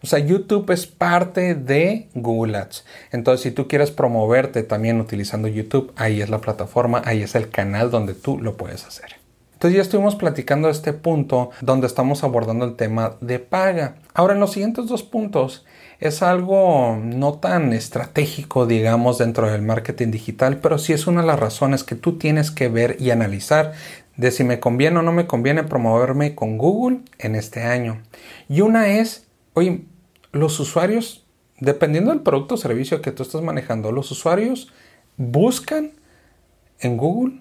O 0.01 0.07
sea, 0.07 0.19
YouTube 0.19 0.69
es 0.71 0.85
parte 0.85 1.55
de 1.55 2.09
Google 2.13 2.57
Ads. 2.57 2.85
Entonces, 3.11 3.41
si 3.41 3.51
tú 3.51 3.67
quieres 3.67 3.89
promoverte 3.89 4.63
también 4.63 4.99
utilizando 4.99 5.47
YouTube, 5.47 5.93
ahí 5.95 6.21
es 6.21 6.29
la 6.29 6.41
plataforma, 6.41 7.01
ahí 7.05 7.23
es 7.23 7.35
el 7.35 7.49
canal 7.49 7.89
donde 7.89 8.13
tú 8.13 8.37
lo 8.37 8.57
puedes 8.57 8.85
hacer. 8.85 9.23
Entonces 9.63 9.77
ya 9.77 9.81
estuvimos 9.81 10.17
platicando 10.17 10.69
este 10.69 10.91
punto 10.91 11.51
donde 11.61 11.87
estamos 11.87 12.25
abordando 12.25 12.65
el 12.65 12.75
tema 12.75 13.15
de 13.21 13.39
paga. 13.39 13.95
Ahora 14.13 14.33
en 14.33 14.41
los 14.41 14.51
siguientes 14.51 14.87
dos 14.87 15.03
puntos 15.03 15.65
es 16.03 16.21
algo 16.21 16.99
no 17.01 17.35
tan 17.35 17.71
estratégico, 17.71 18.65
digamos, 18.65 19.19
dentro 19.19 19.49
del 19.49 19.61
marketing 19.61 20.11
digital, 20.11 20.57
pero 20.57 20.77
sí 20.77 20.91
es 20.91 21.07
una 21.07 21.21
de 21.21 21.27
las 21.27 21.39
razones 21.39 21.85
que 21.85 21.95
tú 21.95 22.17
tienes 22.17 22.51
que 22.51 22.67
ver 22.67 22.97
y 22.99 23.11
analizar 23.11 23.71
de 24.17 24.31
si 24.31 24.43
me 24.43 24.59
conviene 24.59 24.99
o 24.99 25.01
no 25.01 25.13
me 25.13 25.27
conviene 25.27 25.63
promoverme 25.63 26.35
con 26.35 26.57
Google 26.57 26.99
en 27.19 27.35
este 27.35 27.63
año. 27.63 28.01
Y 28.49 28.59
una 28.59 28.89
es, 28.89 29.27
oye, 29.53 29.85
los 30.33 30.59
usuarios, 30.59 31.25
dependiendo 31.61 32.11
del 32.11 32.19
producto 32.19 32.55
o 32.55 32.57
servicio 32.57 33.01
que 33.01 33.13
tú 33.13 33.23
estás 33.23 33.41
manejando, 33.41 33.93
los 33.93 34.11
usuarios 34.11 34.73
buscan 35.15 35.93
en 36.81 36.97
Google, 36.97 37.39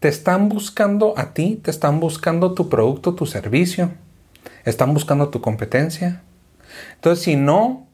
te 0.00 0.08
están 0.08 0.48
buscando 0.48 1.14
a 1.16 1.32
ti, 1.32 1.60
te 1.62 1.70
están 1.70 2.00
buscando 2.00 2.54
tu 2.54 2.68
producto, 2.68 3.14
tu 3.14 3.24
servicio, 3.24 3.92
están 4.64 4.94
buscando 4.94 5.28
tu 5.28 5.40
competencia. 5.40 6.24
Entonces, 6.94 7.24
si 7.24 7.36
no, 7.36 7.86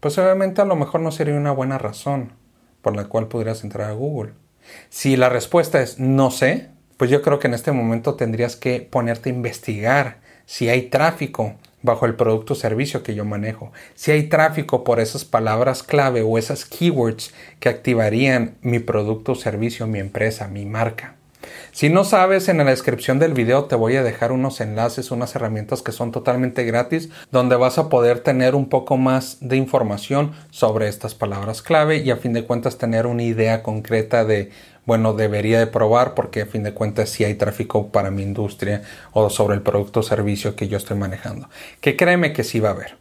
pues 0.00 0.18
obviamente 0.18 0.60
a 0.60 0.66
lo 0.66 0.76
mejor 0.76 1.00
no 1.00 1.10
sería 1.12 1.34
una 1.34 1.52
buena 1.52 1.78
razón 1.78 2.32
por 2.82 2.94
la 2.94 3.04
cual 3.04 3.28
pudieras 3.28 3.64
entrar 3.64 3.90
a 3.90 3.94
Google. 3.94 4.32
Si 4.88 5.16
la 5.16 5.28
respuesta 5.28 5.80
es 5.80 5.98
no 5.98 6.30
sé, 6.30 6.68
pues 6.96 7.10
yo 7.10 7.22
creo 7.22 7.38
que 7.38 7.48
en 7.48 7.54
este 7.54 7.72
momento 7.72 8.14
tendrías 8.14 8.56
que 8.56 8.80
ponerte 8.80 9.30
a 9.30 9.32
investigar 9.32 10.18
si 10.46 10.68
hay 10.68 10.82
tráfico 10.90 11.54
bajo 11.82 12.06
el 12.06 12.14
producto 12.14 12.54
o 12.54 12.56
servicio 12.56 13.02
que 13.02 13.14
yo 13.14 13.24
manejo. 13.24 13.72
Si 13.94 14.10
hay 14.10 14.24
tráfico 14.24 14.84
por 14.84 15.00
esas 15.00 15.24
palabras 15.24 15.82
clave 15.82 16.22
o 16.22 16.38
esas 16.38 16.64
keywords 16.64 17.34
que 17.60 17.68
activarían 17.68 18.56
mi 18.62 18.78
producto 18.78 19.32
o 19.32 19.34
servicio, 19.34 19.86
mi 19.86 19.98
empresa, 19.98 20.48
mi 20.48 20.64
marca. 20.64 21.16
Si 21.74 21.88
no 21.88 22.04
sabes, 22.04 22.48
en 22.48 22.58
la 22.58 22.64
descripción 22.66 23.18
del 23.18 23.34
video 23.34 23.64
te 23.64 23.74
voy 23.74 23.96
a 23.96 24.04
dejar 24.04 24.30
unos 24.30 24.60
enlaces, 24.60 25.10
unas 25.10 25.34
herramientas 25.34 25.82
que 25.82 25.90
son 25.90 26.12
totalmente 26.12 26.62
gratis, 26.62 27.08
donde 27.32 27.56
vas 27.56 27.78
a 27.78 27.88
poder 27.88 28.20
tener 28.20 28.54
un 28.54 28.68
poco 28.68 28.96
más 28.96 29.38
de 29.40 29.56
información 29.56 30.30
sobre 30.50 30.86
estas 30.86 31.16
palabras 31.16 31.62
clave 31.62 31.96
y 31.96 32.12
a 32.12 32.16
fin 32.16 32.32
de 32.32 32.44
cuentas 32.44 32.78
tener 32.78 33.08
una 33.08 33.24
idea 33.24 33.64
concreta 33.64 34.24
de, 34.24 34.52
bueno, 34.86 35.14
debería 35.14 35.58
de 35.58 35.66
probar 35.66 36.14
porque 36.14 36.42
a 36.42 36.46
fin 36.46 36.62
de 36.62 36.74
cuentas 36.74 37.10
si 37.10 37.24
hay 37.24 37.34
tráfico 37.34 37.88
para 37.88 38.12
mi 38.12 38.22
industria 38.22 38.82
o 39.10 39.28
sobre 39.28 39.56
el 39.56 39.62
producto 39.62 39.98
o 39.98 40.04
servicio 40.04 40.54
que 40.54 40.68
yo 40.68 40.76
estoy 40.76 40.96
manejando. 40.96 41.48
Que 41.80 41.96
créeme 41.96 42.32
que 42.32 42.44
sí 42.44 42.60
va 42.60 42.68
a 42.68 42.72
haber. 42.74 42.98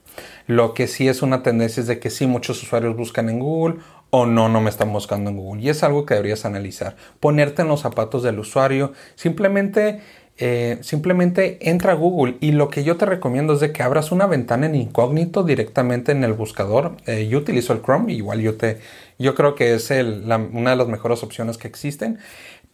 Lo 0.47 0.73
que 0.73 0.87
sí 0.87 1.07
es 1.07 1.21
una 1.21 1.41
tendencia 1.41 1.79
es 1.79 1.87
de 1.87 1.99
que 1.99 2.09
sí 2.09 2.27
muchos 2.27 2.61
usuarios 2.61 2.97
buscan 2.97 3.29
en 3.29 3.39
Google 3.39 3.75
o 4.15 4.27
no, 4.27 4.47
no 4.47 4.61
me 4.61 4.69
están 4.69 4.93
buscando 4.93 5.31
en 5.31 5.37
Google. 5.37 5.63
Y 5.63 5.69
es 5.69 5.81
algo 5.81 6.05
que 6.05 6.13
deberías 6.13 6.45
analizar. 6.45 6.95
Ponerte 7.19 7.63
en 7.63 7.67
los 7.67 7.81
zapatos 7.81 8.21
del 8.21 8.37
usuario. 8.37 8.93
Simplemente, 9.15 10.01
eh, 10.37 10.77
simplemente 10.81 11.57
entra 11.67 11.93
a 11.93 11.95
Google. 11.95 12.37
Y 12.39 12.51
lo 12.51 12.69
que 12.69 12.83
yo 12.83 12.95
te 12.95 13.07
recomiendo 13.07 13.53
es 13.53 13.71
que 13.71 13.81
abras 13.81 14.11
una 14.11 14.27
ventana 14.27 14.67
en 14.67 14.75
incógnito 14.75 15.41
directamente 15.41 16.11
en 16.11 16.23
el 16.23 16.33
buscador. 16.33 16.95
Eh, 17.07 17.27
yo 17.27 17.39
utilizo 17.39 17.73
el 17.73 17.81
Chrome, 17.81 18.13
igual 18.13 18.39
yo 18.41 18.55
te, 18.55 18.77
yo 19.17 19.33
creo 19.33 19.55
que 19.55 19.73
es 19.73 19.89
una 19.89 20.69
de 20.69 20.75
las 20.75 20.87
mejores 20.87 21.23
opciones 21.23 21.57
que 21.57 21.67
existen 21.67 22.19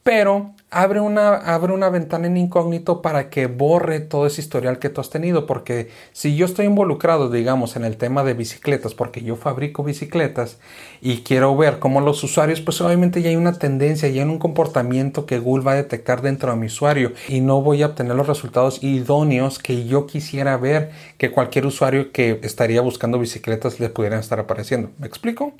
pero 0.03 0.55
abre 0.71 0.99
una, 0.99 1.35
abre 1.35 1.73
una 1.73 1.89
ventana 1.89 2.27
en 2.27 2.37
incógnito 2.37 3.01
para 3.01 3.29
que 3.29 3.47
borre 3.47 3.99
todo 3.99 4.27
ese 4.27 4.41
historial 4.41 4.77
que 4.77 4.89
tú 4.89 5.01
has 5.01 5.09
tenido, 5.09 5.45
porque 5.45 5.89
si 6.11 6.35
yo 6.35 6.45
estoy 6.45 6.67
involucrado, 6.67 7.29
digamos, 7.29 7.75
en 7.75 7.83
el 7.83 7.97
tema 7.97 8.23
de 8.23 8.35
bicicletas, 8.35 8.93
porque 8.93 9.21
yo 9.21 9.35
fabrico 9.35 9.83
bicicletas 9.83 10.57
y 11.01 11.23
quiero 11.23 11.55
ver 11.57 11.79
cómo 11.79 12.01
los 12.01 12.23
usuarios, 12.23 12.61
pues 12.61 12.81
obviamente 12.81 13.21
ya 13.21 13.29
hay 13.29 13.35
una 13.35 13.53
tendencia, 13.53 14.09
ya 14.09 14.21
hay 14.23 14.29
un 14.29 14.37
comportamiento 14.37 15.25
que 15.25 15.39
Google 15.39 15.63
va 15.63 15.71
a 15.71 15.75
detectar 15.75 16.21
dentro 16.21 16.51
de 16.51 16.57
mi 16.57 16.67
usuario 16.67 17.13
y 17.27 17.41
no 17.41 17.61
voy 17.61 17.81
a 17.81 17.87
obtener 17.87 18.15
los 18.15 18.27
resultados 18.27 18.83
idóneos 18.83 19.57
que 19.57 19.85
yo 19.85 20.05
quisiera 20.05 20.55
ver 20.57 20.91
que 21.17 21.31
cualquier 21.31 21.65
usuario 21.65 22.11
que 22.11 22.39
estaría 22.43 22.81
buscando 22.81 23.17
bicicletas 23.17 23.79
le 23.79 23.89
pudieran 23.89 24.19
estar 24.19 24.39
apareciendo. 24.39 24.91
¿Me 24.99 25.07
explico? 25.07 25.53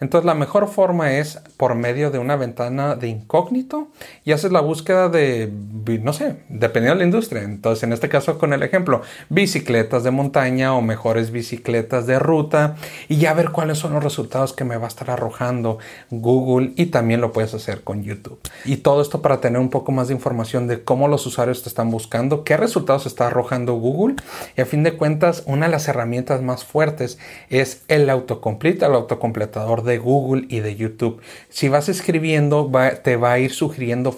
Entonces 0.00 0.24
la 0.24 0.34
mejor 0.34 0.68
forma 0.68 1.12
es 1.12 1.40
por 1.56 1.74
medio 1.74 2.10
de 2.10 2.18
una 2.18 2.36
ventana 2.36 2.96
de 2.96 3.08
incógnito 3.08 3.88
y 4.24 4.32
haces 4.32 4.52
la 4.54 4.60
búsqueda 4.60 5.10
de, 5.10 5.52
no 6.00 6.14
sé, 6.14 6.36
dependiendo 6.48 6.94
de 6.94 7.00
la 7.00 7.04
industria. 7.04 7.42
Entonces, 7.42 7.82
en 7.82 7.92
este 7.92 8.08
caso, 8.08 8.38
con 8.38 8.54
el 8.54 8.62
ejemplo, 8.62 9.02
bicicletas 9.28 10.02
de 10.04 10.10
montaña 10.10 10.74
o 10.74 10.80
mejores 10.80 11.30
bicicletas 11.30 12.06
de 12.06 12.18
ruta 12.18 12.76
y 13.08 13.16
ya 13.18 13.34
ver 13.34 13.50
cuáles 13.50 13.76
son 13.76 13.92
los 13.92 14.02
resultados 14.02 14.54
que 14.54 14.64
me 14.64 14.78
va 14.78 14.86
a 14.86 14.88
estar 14.88 15.10
arrojando 15.10 15.78
Google 16.10 16.72
y 16.76 16.86
también 16.86 17.20
lo 17.20 17.32
puedes 17.32 17.52
hacer 17.52 17.82
con 17.82 18.04
YouTube. 18.04 18.40
Y 18.64 18.78
todo 18.78 19.02
esto 19.02 19.20
para 19.20 19.40
tener 19.40 19.60
un 19.60 19.68
poco 19.68 19.92
más 19.92 20.08
de 20.08 20.14
información 20.14 20.66
de 20.66 20.82
cómo 20.82 21.08
los 21.08 21.26
usuarios 21.26 21.62
te 21.62 21.68
están 21.68 21.90
buscando, 21.90 22.44
qué 22.44 22.56
resultados 22.56 23.04
está 23.04 23.26
arrojando 23.26 23.74
Google 23.74 24.16
y 24.56 24.62
a 24.62 24.66
fin 24.66 24.82
de 24.82 24.96
cuentas, 24.96 25.42
una 25.46 25.66
de 25.66 25.72
las 25.72 25.88
herramientas 25.88 26.40
más 26.40 26.64
fuertes 26.64 27.18
es 27.50 27.82
el 27.88 28.08
autocomplete, 28.08 28.86
el 28.86 28.94
autocompletador 28.94 29.82
de 29.82 29.98
Google 29.98 30.46
y 30.48 30.60
de 30.60 30.76
YouTube. 30.76 31.20
Si 31.50 31.68
vas 31.68 31.90
escribiendo, 31.90 32.70
te 33.02 33.16
va 33.16 33.32
a 33.32 33.38
ir 33.40 33.50
sugiriendo 33.50 33.74
sugiriendo 33.74 34.12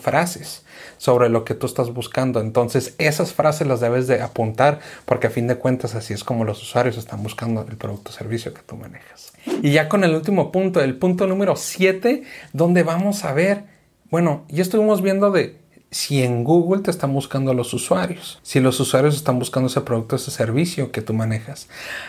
sobre 0.98 1.28
lo 1.28 1.44
que 1.44 1.54
tú 1.54 1.66
estás 1.66 1.92
buscando. 1.92 2.40
Entonces 2.40 2.94
esas 2.98 3.32
frases 3.32 3.66
las 3.66 3.80
debes 3.80 4.06
de 4.06 4.22
apuntar 4.22 4.80
porque 5.04 5.26
a 5.26 5.30
fin 5.30 5.46
de 5.46 5.56
cuentas 5.56 5.94
así 5.94 6.14
es 6.14 6.24
como 6.24 6.44
los 6.44 6.62
usuarios 6.62 6.96
están 6.96 7.22
buscando 7.22 7.64
el 7.68 7.76
producto 7.76 8.10
o 8.10 8.14
servicio 8.14 8.52
que 8.54 8.62
tú 8.62 8.76
manejas. 8.76 9.32
Y 9.62 9.72
ya 9.72 9.88
con 9.88 10.04
el 10.04 10.14
último 10.14 10.50
punto, 10.52 10.80
el 10.80 10.96
punto 10.96 11.26
número 11.26 11.56
7, 11.56 12.22
donde 12.52 12.82
vamos 12.82 13.24
a 13.24 13.32
ver, 13.32 13.64
bueno, 14.10 14.44
ya 14.48 14.62
estuvimos 14.62 15.02
viendo 15.02 15.30
de 15.30 15.58
si 15.90 16.22
en 16.22 16.44
Google 16.44 16.82
te 16.82 16.90
están 16.90 17.12
buscando 17.12 17.54
los 17.54 17.72
usuarios, 17.72 18.40
si 18.42 18.60
los 18.60 18.80
usuarios 18.80 19.14
están 19.14 19.38
buscando 19.38 19.68
ese 19.68 19.80
producto, 19.80 20.16
ese 20.16 20.30
servicio 20.30 20.90
que 20.90 21.00
tú 21.00 21.14
manejas. 21.14 21.68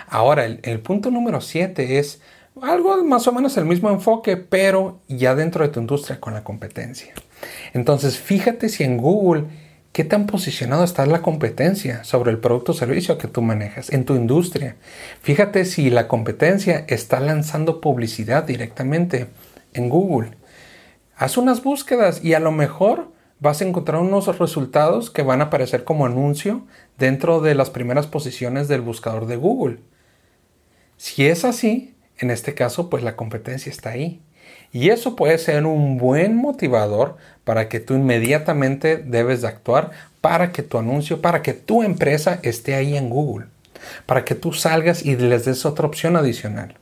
Ahora, 0.09 0.45
el, 0.45 0.59
el 0.63 0.79
punto 0.79 1.12
número 1.12 1.41
7 1.41 2.00
es 2.00 2.19
algo 2.62 3.03
más 3.03 3.27
o 3.27 3.31
menos 3.31 3.55
el 3.57 3.65
mismo 3.65 3.89
enfoque, 3.89 4.36
pero 4.36 5.00
ya 5.07 5.36
dentro 5.36 5.63
de 5.63 5.69
tu 5.69 5.79
industria 5.79 6.19
con 6.19 6.33
la 6.33 6.43
competencia. 6.43 7.13
Entonces, 7.74 8.17
fíjate 8.17 8.70
si 8.70 8.84
en 8.84 8.98
Google, 8.98 9.46
qué 9.91 10.03
tan 10.03 10.27
posicionado 10.27 10.84
está 10.84 11.06
la 11.06 11.22
competencia 11.22 12.03
sobre 12.03 12.32
el 12.32 12.39
producto 12.39 12.72
o 12.72 12.75
servicio 12.75 13.17
que 13.17 13.27
tú 13.27 13.41
manejas 13.41 13.91
en 13.91 14.06
tu 14.06 14.15
industria. 14.15 14.75
Fíjate 15.22 15.65
si 15.65 15.89
la 15.89 16.08
competencia 16.08 16.86
está 16.88 17.20
lanzando 17.20 17.82
publicidad 17.82 18.44
directamente 18.44 19.27
en 19.74 19.89
Google. 19.89 20.32
Haz 21.15 21.38
unas 21.38 21.63
búsquedas 21.63 22.24
y 22.24 22.36
a 22.36 22.39
lo 22.39 22.51
mejor 22.51 23.12
vas 23.39 23.62
a 23.62 23.65
encontrar 23.65 24.01
unos 24.01 24.27
resultados 24.38 25.10
que 25.10 25.24
van 25.24 25.41
a 25.41 25.46
aparecer 25.46 25.84
como 25.84 26.06
anuncio 26.06 26.65
dentro 26.98 27.41
de 27.41 27.56
las 27.56 27.70
primeras 27.70 28.08
posiciones 28.08 28.67
del 28.67 28.82
buscador 28.82 29.25
de 29.25 29.36
Google. 29.36 29.79
Si 30.98 31.27
es 31.27 31.46
así, 31.46 31.96
en 32.17 32.32
este 32.32 32.53
caso, 32.53 32.89
pues 32.89 33.03
la 33.03 33.15
competencia 33.15 33.72
está 33.72 33.91
ahí. 33.91 34.22
Y 34.71 34.89
eso 34.89 35.15
puede 35.15 35.38
ser 35.38 35.65
un 35.65 35.97
buen 35.97 36.36
motivador 36.36 37.17
para 37.43 37.69
que 37.69 37.79
tú 37.79 37.93
inmediatamente 37.93 38.97
debes 38.97 39.41
de 39.41 39.47
actuar 39.47 39.91
para 40.21 40.51
que 40.51 40.63
tu 40.63 40.77
anuncio, 40.77 41.21
para 41.21 41.41
que 41.41 41.53
tu 41.53 41.83
empresa 41.83 42.39
esté 42.43 42.75
ahí 42.75 42.97
en 42.97 43.09
Google, 43.09 43.47
para 44.05 44.25
que 44.25 44.36
tú 44.36 44.51
salgas 44.51 45.05
y 45.05 45.15
les 45.15 45.45
des 45.45 45.65
otra 45.65 45.88
opción 45.88 46.17
adicional. 46.17 46.75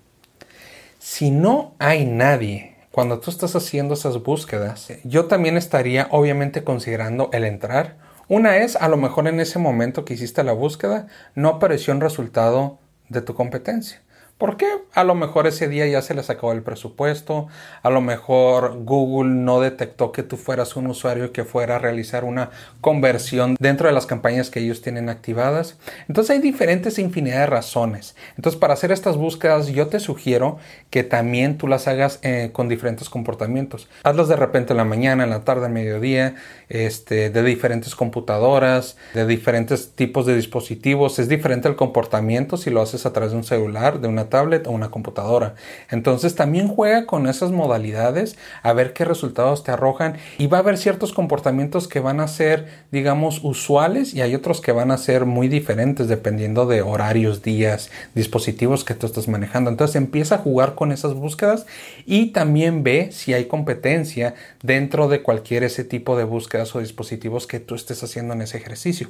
Si 0.99 1.29
no 1.29 1.75
hay 1.77 2.05
nadie 2.05 2.75
cuando 2.91 3.19
tú 3.19 3.29
estás 3.29 3.55
haciendo 3.55 3.93
esas 3.93 4.23
búsquedas, 4.23 4.91
yo 5.03 5.25
también 5.25 5.57
estaría 5.57 6.07
obviamente 6.09 6.63
considerando 6.63 7.29
el 7.33 7.43
entrar. 7.43 7.97
Una 8.27 8.57
es, 8.57 8.75
a 8.75 8.87
lo 8.87 8.97
mejor 8.97 9.27
en 9.27 9.39
ese 9.39 9.59
momento 9.59 10.05
que 10.05 10.15
hiciste 10.15 10.43
la 10.43 10.53
búsqueda, 10.53 11.05
no 11.35 11.49
apareció 11.49 11.93
un 11.93 12.01
resultado 12.01 12.79
de 13.09 13.21
tu 13.21 13.35
competencia. 13.35 14.01
¿Por 14.37 14.57
qué? 14.57 14.67
A 14.93 15.05
lo 15.05 15.15
mejor 15.15 15.47
ese 15.47 15.69
día 15.69 15.87
ya 15.87 16.01
se 16.01 16.13
les 16.13 16.29
acabó 16.29 16.51
el 16.51 16.61
presupuesto, 16.61 17.47
a 17.81 17.89
lo 17.89 18.01
mejor 18.01 18.83
Google 18.83 19.29
no 19.33 19.61
detectó 19.61 20.11
que 20.11 20.23
tú 20.23 20.35
fueras 20.35 20.75
un 20.75 20.87
usuario 20.87 21.31
que 21.31 21.45
fuera 21.45 21.77
a 21.77 21.79
realizar 21.79 22.25
una 22.25 22.49
conversión 22.81 23.55
dentro 23.61 23.87
de 23.87 23.93
las 23.93 24.05
campañas 24.05 24.49
que 24.49 24.59
ellos 24.59 24.81
tienen 24.81 25.07
activadas. 25.07 25.77
Entonces 26.09 26.35
hay 26.35 26.41
diferentes 26.41 26.99
infinidad 26.99 27.39
de 27.39 27.45
razones. 27.45 28.17
Entonces 28.35 28.59
para 28.59 28.73
hacer 28.73 28.91
estas 28.91 29.15
búsquedas 29.15 29.67
yo 29.67 29.87
te 29.87 30.01
sugiero 30.01 30.57
que 30.89 31.03
también 31.03 31.57
tú 31.57 31.69
las 31.69 31.87
hagas 31.87 32.19
eh, 32.21 32.49
con 32.51 32.67
diferentes 32.67 33.09
comportamientos. 33.09 33.87
Hazlas 34.03 34.27
de 34.27 34.35
repente 34.35 34.73
en 34.73 34.77
la 34.77 34.85
mañana, 34.85 35.23
en 35.23 35.29
la 35.29 35.45
tarde, 35.45 35.67
en 35.67 35.73
mediodía, 35.73 36.35
este, 36.67 37.29
de 37.29 37.41
diferentes 37.41 37.95
computadoras, 37.95 38.97
de 39.13 39.25
diferentes 39.25 39.93
tipos 39.95 40.25
de 40.25 40.35
dispositivos. 40.35 41.19
Es 41.19 41.29
diferente 41.29 41.69
el 41.69 41.77
comportamiento 41.77 42.57
si 42.57 42.69
lo 42.69 42.81
haces 42.81 43.05
a 43.05 43.13
través 43.13 43.31
de 43.31 43.37
un 43.37 43.45
celular, 43.45 44.01
de 44.01 44.09
una 44.09 44.24
tablet 44.25 44.67
o 44.67 44.71
una 44.71 44.91
computadora. 44.91 45.55
Entonces 45.89 46.35
también 46.35 46.67
juega 46.67 47.05
con 47.05 47.27
esas 47.27 47.51
modalidades 47.51 48.37
a 48.63 48.73
ver 48.73 48.93
qué 48.93 49.05
resultados 49.05 49.63
te 49.63 49.71
arrojan 49.71 50.17
y 50.37 50.47
va 50.47 50.57
a 50.57 50.61
haber 50.61 50.77
ciertos 50.77 51.13
comportamientos 51.13 51.87
que 51.87 51.99
van 51.99 52.19
a 52.19 52.27
ser, 52.27 52.67
digamos, 52.91 53.39
usuales 53.43 54.13
y 54.13 54.21
hay 54.21 54.35
otros 54.35 54.61
que 54.61 54.71
van 54.71 54.91
a 54.91 54.97
ser 54.97 55.25
muy 55.25 55.47
diferentes 55.47 56.07
dependiendo 56.07 56.65
de 56.65 56.81
horarios, 56.81 57.41
días, 57.41 57.89
dispositivos 58.13 58.83
que 58.83 58.95
tú 58.95 59.05
estás 59.05 59.27
manejando. 59.27 59.69
Entonces 59.69 59.95
empieza 59.95 60.35
a 60.35 60.39
jugar 60.39 60.75
con 60.75 60.91
esas 60.91 61.13
búsquedas 61.13 61.65
y 62.05 62.27
también 62.27 62.83
ve 62.83 63.09
si 63.11 63.33
hay 63.33 63.45
competencia 63.45 64.35
dentro 64.61 65.07
de 65.07 65.21
cualquier 65.21 65.63
ese 65.63 65.83
tipo 65.83 66.17
de 66.17 66.23
búsquedas 66.23 66.75
o 66.75 66.79
dispositivos 66.79 67.47
que 67.47 67.59
tú 67.59 67.75
estés 67.75 68.03
haciendo 68.03 68.33
en 68.33 68.41
ese 68.41 68.57
ejercicio. 68.57 69.09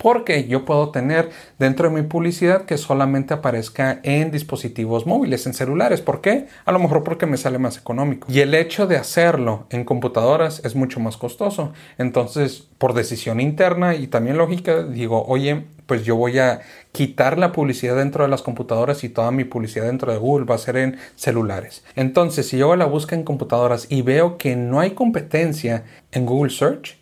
Porque 0.00 0.48
yo 0.48 0.64
puedo 0.64 0.88
tener 0.88 1.28
dentro 1.58 1.90
de 1.90 1.94
mi 1.94 2.08
publicidad 2.08 2.64
que 2.64 2.78
solamente 2.78 3.34
aparezca 3.34 4.00
en 4.02 4.30
dispositivos 4.30 5.06
móviles, 5.06 5.44
en 5.44 5.52
celulares. 5.52 6.00
¿Por 6.00 6.22
qué? 6.22 6.46
A 6.64 6.72
lo 6.72 6.78
mejor 6.78 7.04
porque 7.04 7.26
me 7.26 7.36
sale 7.36 7.58
más 7.58 7.76
económico. 7.76 8.26
Y 8.30 8.40
el 8.40 8.54
hecho 8.54 8.86
de 8.86 8.96
hacerlo 8.96 9.66
en 9.68 9.84
computadoras 9.84 10.62
es 10.64 10.74
mucho 10.74 11.00
más 11.00 11.18
costoso. 11.18 11.74
Entonces, 11.98 12.66
por 12.78 12.94
decisión 12.94 13.40
interna 13.40 13.94
y 13.94 14.06
también 14.06 14.38
lógica, 14.38 14.84
digo, 14.84 15.22
oye, 15.26 15.66
pues 15.84 16.02
yo 16.02 16.16
voy 16.16 16.38
a 16.38 16.60
quitar 16.92 17.36
la 17.36 17.52
publicidad 17.52 17.96
dentro 17.96 18.24
de 18.24 18.30
las 18.30 18.40
computadoras 18.40 19.04
y 19.04 19.10
toda 19.10 19.30
mi 19.32 19.44
publicidad 19.44 19.84
dentro 19.84 20.10
de 20.10 20.18
Google 20.18 20.46
va 20.46 20.54
a 20.54 20.58
ser 20.58 20.78
en 20.78 20.96
celulares. 21.14 21.84
Entonces, 21.94 22.48
si 22.48 22.56
yo 22.56 22.66
hago 22.66 22.76
la 22.76 22.86
búsqueda 22.86 23.18
en 23.18 23.24
computadoras 23.24 23.86
y 23.90 24.00
veo 24.00 24.38
que 24.38 24.56
no 24.56 24.80
hay 24.80 24.92
competencia 24.92 25.84
en 26.10 26.24
Google 26.24 26.52
Search, 26.52 26.96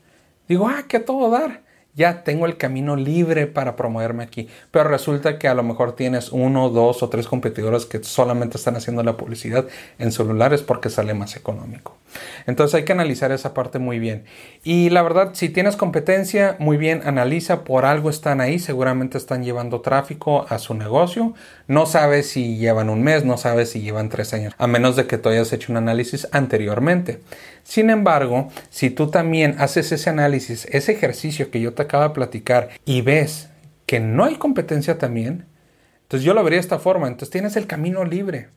digo, 0.49 0.67
ah, 0.67 0.83
que 0.89 0.99
todo 0.99 1.31
dar 1.31 1.68
ya 1.99 2.23
tengo 2.23 2.47
el 2.47 2.57
camino 2.57 2.95
libre 2.95 3.49
para 3.49 3.75
promoverme 3.75 4.23
aquí. 4.23 4.49
Pero 4.71 4.89
resulta 4.89 5.37
que 5.37 5.49
a 5.49 5.55
lo 5.55 5.65
mejor 5.65 5.97
tienes 5.97 6.31
uno, 6.31 6.71
dos 6.71 7.03
o 7.03 7.09
tres 7.09 7.27
competidores 7.27 7.87
que 7.87 8.03
solamente 8.05 8.57
están 8.57 8.77
haciendo 8.77 9.03
la 9.03 9.17
publicidad 9.17 9.67
en 9.99 10.13
celulares 10.13 10.63
porque 10.63 10.91
sale 10.91 11.13
más 11.13 11.37
económico. 11.37 11.97
Entonces 12.47 12.77
hay 12.77 12.85
que 12.85 12.93
analizar 12.93 13.33
esa 13.33 13.53
parte 13.53 13.81
muy 13.81 13.99
bien. 13.99 14.25
Y 14.63 14.91
la 14.91 15.03
verdad, 15.03 15.31
si 15.35 15.49
tienes 15.49 15.77
competencia, 15.77 16.57
muy 16.61 16.77
bien, 16.77 17.03
analiza, 17.05 17.65
por 17.65 17.85
algo 17.85 18.11
están 18.11 18.41
ahí, 18.41 18.61
seguramente 18.61 19.19
están 19.19 19.43
llevando 19.43 19.81
tráfico 19.81 20.47
a 20.49 20.59
su 20.59 20.75
negocio. 20.75 21.35
No 21.67 21.85
sabes 21.85 22.31
si 22.31 22.57
llevan 22.57 22.91
un 22.91 23.03
mes, 23.03 23.25
no 23.25 23.37
sabes 23.37 23.71
si 23.71 23.81
llevan 23.81 24.09
tres 24.09 24.33
años, 24.35 24.55
a 24.57 24.69
menos 24.69 24.95
de 24.95 25.07
que 25.07 25.19
tú 25.19 25.29
hayas 25.29 25.53
hecho 25.53 25.73
un 25.73 25.79
análisis 25.79 26.29
anteriormente. 26.31 27.21
Sin 27.69 27.91
embargo, 27.91 28.49
si 28.71 28.89
tú 28.89 29.11
también 29.11 29.57
haces 29.59 29.93
ese 29.93 30.09
análisis, 30.09 30.67
ese 30.71 30.93
ejercicio 30.93 31.51
que 31.51 31.61
yo 31.61 31.75
te 31.75 31.83
acabo 31.83 32.03
de 32.03 32.15
platicar 32.15 32.71
y 32.87 33.03
ves 33.03 33.51
que 33.85 34.01
no 34.01 34.25
hay 34.25 34.37
competencia 34.37 34.97
también, 34.97 35.45
entonces 36.01 36.25
yo 36.25 36.33
lo 36.33 36.43
vería 36.43 36.57
de 36.57 36.63
esta 36.63 36.79
forma, 36.79 37.09
entonces 37.09 37.29
tienes 37.29 37.57
el 37.57 37.67
camino 37.67 38.07
libre. 38.07 38.49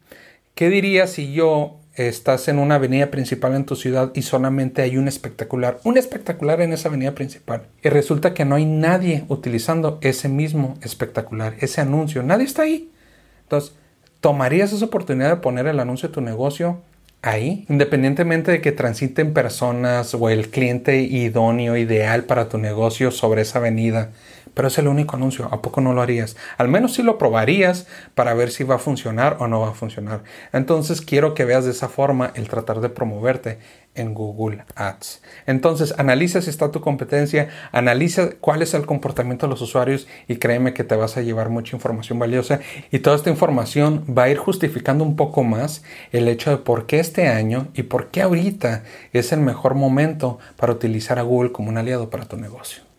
¿Qué 0.56 0.70
dirías 0.70 1.10
si 1.10 1.34
yo 1.34 1.82
estás 1.96 2.48
en 2.48 2.58
una 2.58 2.76
avenida 2.76 3.12
principal 3.12 3.54
en 3.54 3.66
tu 3.66 3.76
ciudad 3.76 4.14
y 4.16 4.22
solamente 4.22 4.82
hay 4.82 4.96
un 4.96 5.10
espectacular, 5.10 5.82
un 5.84 5.98
espectacular 5.98 6.62
en 6.62 6.72
esa 6.72 6.88
avenida 6.88 7.14
principal. 7.14 7.64
Y 7.84 7.90
resulta 7.90 8.34
que 8.34 8.46
no 8.46 8.56
hay 8.56 8.64
nadie 8.64 9.26
utilizando 9.28 10.00
ese 10.00 10.30
mismo 10.30 10.76
espectacular, 10.84 11.58
ese 11.60 11.82
anuncio. 11.82 12.24
Nadie 12.24 12.46
está 12.46 12.62
ahí. 12.62 12.90
Entonces, 13.44 13.76
¿tomarías 14.22 14.72
esa 14.72 14.86
oportunidad 14.86 15.32
de 15.32 15.42
poner 15.42 15.68
el 15.68 15.82
anuncio 15.82 16.08
de 16.08 16.14
tu 16.14 16.22
negocio 16.22 16.82
ahí? 17.22 17.66
Independientemente 17.70 18.52
de 18.52 18.62
que 18.62 18.72
transiten 18.72 19.34
personas 19.34 20.14
o 20.14 20.30
el 20.30 20.50
cliente 20.50 21.02
idóneo, 21.02 21.78
ideal 21.78 22.24
para 22.24 22.50
tu 22.50 22.58
negocio 22.58 23.12
sobre 23.12 23.42
esa 23.42 23.60
avenida 23.60 24.12
pero 24.54 24.68
es 24.68 24.78
el 24.78 24.88
único 24.88 25.16
anuncio. 25.16 25.48
¿A 25.52 25.62
poco 25.62 25.82
no 25.82 25.94
lo 25.94 26.02
harías? 26.02 26.36
Al 26.58 26.68
menos 26.68 26.94
si 26.94 27.04
lo 27.04 27.18
probarías 27.18 27.88
para 28.16 28.34
ver 28.34 28.52
si 28.52 28.64
va 28.64 28.76
a 28.76 28.80
funcionar 28.80 29.38
o 29.40 29.48
no 29.48 29.62
va 29.62 29.70
a 29.70 29.74
funcionar. 29.74 30.24
Entonces 30.54 31.02
quiero 31.02 31.34
que 31.34 31.46
veas 31.46 31.66
de 31.66 31.72
esa 31.72 31.90
forma 31.90 32.32
el 32.36 32.50
tratar 32.50 32.82
de 32.82 32.90
promoverte 32.90 33.60
en 33.96 34.14
Google 34.14 34.64
Ads. 34.76 35.22
Entonces 35.46 35.94
analiza 35.98 36.42
si 36.42 36.50
está 36.50 36.72
tu 36.72 36.82
competencia, 36.82 37.50
analiza 37.72 38.32
cuál 38.40 38.62
es 38.62 38.74
el 38.74 38.86
comportamiento 38.86 39.46
de 39.46 39.52
los 39.52 39.62
usuarios 39.62 40.08
y 40.28 40.38
créeme 40.38 40.74
que 40.74 40.84
te 40.84 40.96
vas 40.96 41.18
a 41.18 41.22
llevar 41.22 41.50
mucha 41.50 41.76
información 41.76 42.20
valiosa 42.20 42.60
y 42.92 43.00
toda 43.00 43.16
esta 43.16 43.30
información 43.30 44.06
va 44.18 44.24
a 44.24 44.30
ir 44.30 44.38
justificando 44.38 45.04
un 45.04 45.16
poco 45.16 45.44
más 45.44 45.84
el 46.12 46.28
hecho 46.28 46.52
de 46.52 46.58
por 46.58 46.86
qué 46.86 47.00
este 47.00 47.28
año 47.28 47.68
y 47.74 47.84
por 47.84 48.12
qué 48.12 48.22
ahorita 48.22 48.84
es 49.14 49.32
el 49.32 49.42
mejor 49.42 49.76
momento 49.76 50.40
para 50.56 50.74
utilizar 50.74 51.20
a 51.20 51.24
Google 51.24 51.52
como 51.52 51.70
un 51.70 51.78
aliado 51.78 52.10
para 52.10 52.26
tu 52.26 52.38
negocio. 52.38 52.91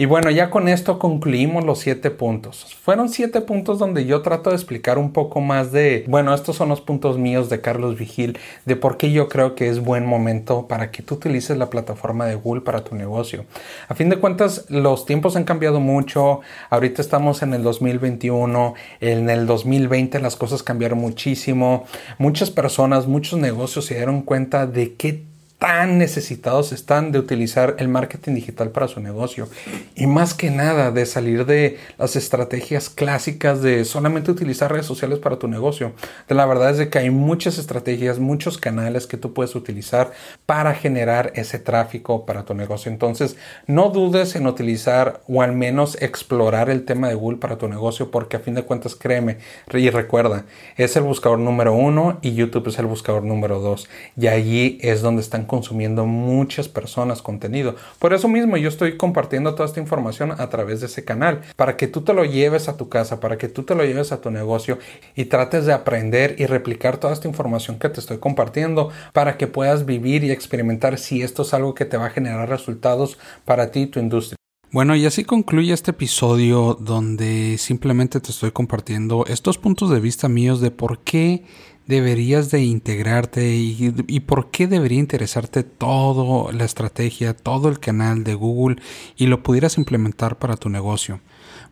Y 0.00 0.06
bueno, 0.06 0.30
ya 0.30 0.48
con 0.48 0.66
esto 0.66 0.98
concluimos 0.98 1.62
los 1.62 1.80
siete 1.80 2.10
puntos. 2.10 2.74
Fueron 2.82 3.10
siete 3.10 3.42
puntos 3.42 3.78
donde 3.78 4.06
yo 4.06 4.22
trato 4.22 4.48
de 4.48 4.56
explicar 4.56 4.96
un 4.96 5.12
poco 5.12 5.42
más 5.42 5.72
de, 5.72 6.06
bueno, 6.08 6.32
estos 6.32 6.56
son 6.56 6.70
los 6.70 6.80
puntos 6.80 7.18
míos 7.18 7.50
de 7.50 7.60
Carlos 7.60 7.98
Vigil, 7.98 8.38
de 8.64 8.76
por 8.76 8.96
qué 8.96 9.12
yo 9.12 9.28
creo 9.28 9.54
que 9.54 9.68
es 9.68 9.80
buen 9.80 10.06
momento 10.06 10.66
para 10.68 10.90
que 10.90 11.02
tú 11.02 11.16
utilices 11.16 11.58
la 11.58 11.68
plataforma 11.68 12.24
de 12.24 12.34
Google 12.34 12.62
para 12.62 12.82
tu 12.82 12.94
negocio. 12.96 13.44
A 13.88 13.94
fin 13.94 14.08
de 14.08 14.16
cuentas, 14.16 14.64
los 14.70 15.04
tiempos 15.04 15.36
han 15.36 15.44
cambiado 15.44 15.80
mucho. 15.80 16.40
Ahorita 16.70 17.02
estamos 17.02 17.42
en 17.42 17.52
el 17.52 17.62
2021, 17.62 18.72
en 19.02 19.28
el 19.28 19.46
2020 19.46 20.18
las 20.20 20.34
cosas 20.34 20.62
cambiaron 20.62 20.98
muchísimo. 20.98 21.84
Muchas 22.16 22.50
personas, 22.50 23.06
muchos 23.06 23.38
negocios 23.38 23.84
se 23.84 23.96
dieron 23.96 24.22
cuenta 24.22 24.66
de 24.66 24.94
qué 24.94 25.29
tan 25.60 25.98
necesitados 25.98 26.72
están 26.72 27.12
de 27.12 27.18
utilizar 27.18 27.76
el 27.78 27.88
marketing 27.88 28.32
digital 28.32 28.70
para 28.70 28.88
su 28.88 28.98
negocio 28.98 29.46
y 29.94 30.06
más 30.06 30.32
que 30.32 30.50
nada 30.50 30.90
de 30.90 31.04
salir 31.04 31.44
de 31.44 31.76
las 31.98 32.16
estrategias 32.16 32.88
clásicas 32.88 33.60
de 33.60 33.84
solamente 33.84 34.30
utilizar 34.30 34.72
redes 34.72 34.86
sociales 34.86 35.18
para 35.18 35.38
tu 35.38 35.48
negocio. 35.48 35.92
La 36.28 36.46
verdad 36.46 36.70
es 36.70 36.78
de 36.78 36.88
que 36.88 36.98
hay 36.98 37.10
muchas 37.10 37.58
estrategias, 37.58 38.18
muchos 38.18 38.56
canales 38.56 39.06
que 39.06 39.18
tú 39.18 39.34
puedes 39.34 39.54
utilizar 39.54 40.12
para 40.46 40.72
generar 40.72 41.30
ese 41.34 41.58
tráfico 41.58 42.24
para 42.24 42.46
tu 42.46 42.54
negocio. 42.54 42.90
Entonces, 42.90 43.36
no 43.66 43.90
dudes 43.90 44.36
en 44.36 44.46
utilizar 44.46 45.20
o 45.28 45.42
al 45.42 45.52
menos 45.52 46.00
explorar 46.00 46.70
el 46.70 46.86
tema 46.86 47.08
de 47.08 47.14
Google 47.16 47.36
para 47.36 47.58
tu 47.58 47.68
negocio 47.68 48.10
porque 48.10 48.38
a 48.38 48.40
fin 48.40 48.54
de 48.54 48.62
cuentas 48.62 48.94
créeme 48.94 49.36
y 49.70 49.90
recuerda, 49.90 50.46
es 50.78 50.96
el 50.96 51.02
buscador 51.02 51.38
número 51.38 51.74
uno 51.74 52.18
y 52.22 52.32
YouTube 52.32 52.68
es 52.68 52.78
el 52.78 52.86
buscador 52.86 53.24
número 53.24 53.60
dos 53.60 53.90
y 54.16 54.26
allí 54.28 54.78
es 54.80 55.02
donde 55.02 55.20
están 55.20 55.49
consumiendo 55.50 56.06
muchas 56.06 56.68
personas 56.68 57.22
contenido. 57.22 57.74
Por 57.98 58.14
eso 58.14 58.28
mismo 58.28 58.56
yo 58.56 58.68
estoy 58.68 58.96
compartiendo 58.96 59.56
toda 59.56 59.66
esta 59.68 59.80
información 59.80 60.30
a 60.30 60.48
través 60.48 60.78
de 60.78 60.86
ese 60.86 61.04
canal, 61.04 61.40
para 61.56 61.76
que 61.76 61.88
tú 61.88 62.02
te 62.02 62.14
lo 62.14 62.24
lleves 62.24 62.68
a 62.68 62.76
tu 62.76 62.88
casa, 62.88 63.18
para 63.18 63.36
que 63.36 63.48
tú 63.48 63.64
te 63.64 63.74
lo 63.74 63.84
lleves 63.84 64.12
a 64.12 64.20
tu 64.20 64.30
negocio 64.30 64.78
y 65.16 65.24
trates 65.24 65.66
de 65.66 65.72
aprender 65.72 66.36
y 66.38 66.46
replicar 66.46 66.98
toda 66.98 67.12
esta 67.12 67.26
información 67.26 67.80
que 67.80 67.88
te 67.88 67.98
estoy 67.98 68.18
compartiendo 68.18 68.90
para 69.12 69.36
que 69.36 69.48
puedas 69.48 69.86
vivir 69.86 70.22
y 70.22 70.30
experimentar 70.30 70.98
si 70.98 71.22
esto 71.22 71.42
es 71.42 71.52
algo 71.52 71.74
que 71.74 71.84
te 71.84 71.96
va 71.96 72.06
a 72.06 72.10
generar 72.10 72.48
resultados 72.48 73.18
para 73.44 73.72
ti 73.72 73.80
y 73.80 73.86
tu 73.86 73.98
industria. 73.98 74.36
Bueno, 74.72 74.94
y 74.94 75.04
así 75.04 75.24
concluye 75.24 75.72
este 75.72 75.90
episodio 75.90 76.78
donde 76.78 77.58
simplemente 77.58 78.20
te 78.20 78.30
estoy 78.30 78.52
compartiendo 78.52 79.26
estos 79.26 79.58
puntos 79.58 79.90
de 79.90 79.98
vista 79.98 80.28
míos 80.28 80.60
de 80.60 80.70
por 80.70 81.00
qué 81.00 81.42
deberías 81.90 82.50
de 82.50 82.62
integrarte 82.62 83.54
y, 83.56 84.20
por 84.20 84.50
qué 84.50 84.68
debería 84.68 85.00
interesarte 85.00 85.64
toda 85.64 86.52
la 86.52 86.64
estrategia, 86.64 87.34
todo 87.34 87.68
el 87.68 87.80
canal 87.80 88.24
de 88.24 88.34
Google 88.34 88.76
y 89.16 89.26
lo 89.26 89.42
pudieras 89.42 89.76
implementar 89.76 90.38
para 90.38 90.56
tu 90.56 90.70
negocio. 90.70 91.20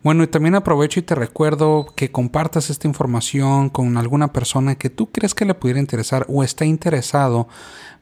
Bueno, 0.01 0.23
y 0.23 0.27
también 0.27 0.55
aprovecho 0.55 1.01
y 1.01 1.03
te 1.03 1.13
recuerdo 1.13 1.87
que 1.93 2.09
compartas 2.09 2.69
esta 2.69 2.87
información 2.87 3.69
con 3.69 3.97
alguna 3.97 4.31
persona 4.31 4.75
que 4.75 4.89
tú 4.89 5.11
crees 5.11 5.35
que 5.35 5.43
le 5.43 5.53
pudiera 5.53 5.81
interesar 5.81 6.25
o 6.29 6.41
está 6.41 6.63
interesado 6.63 7.49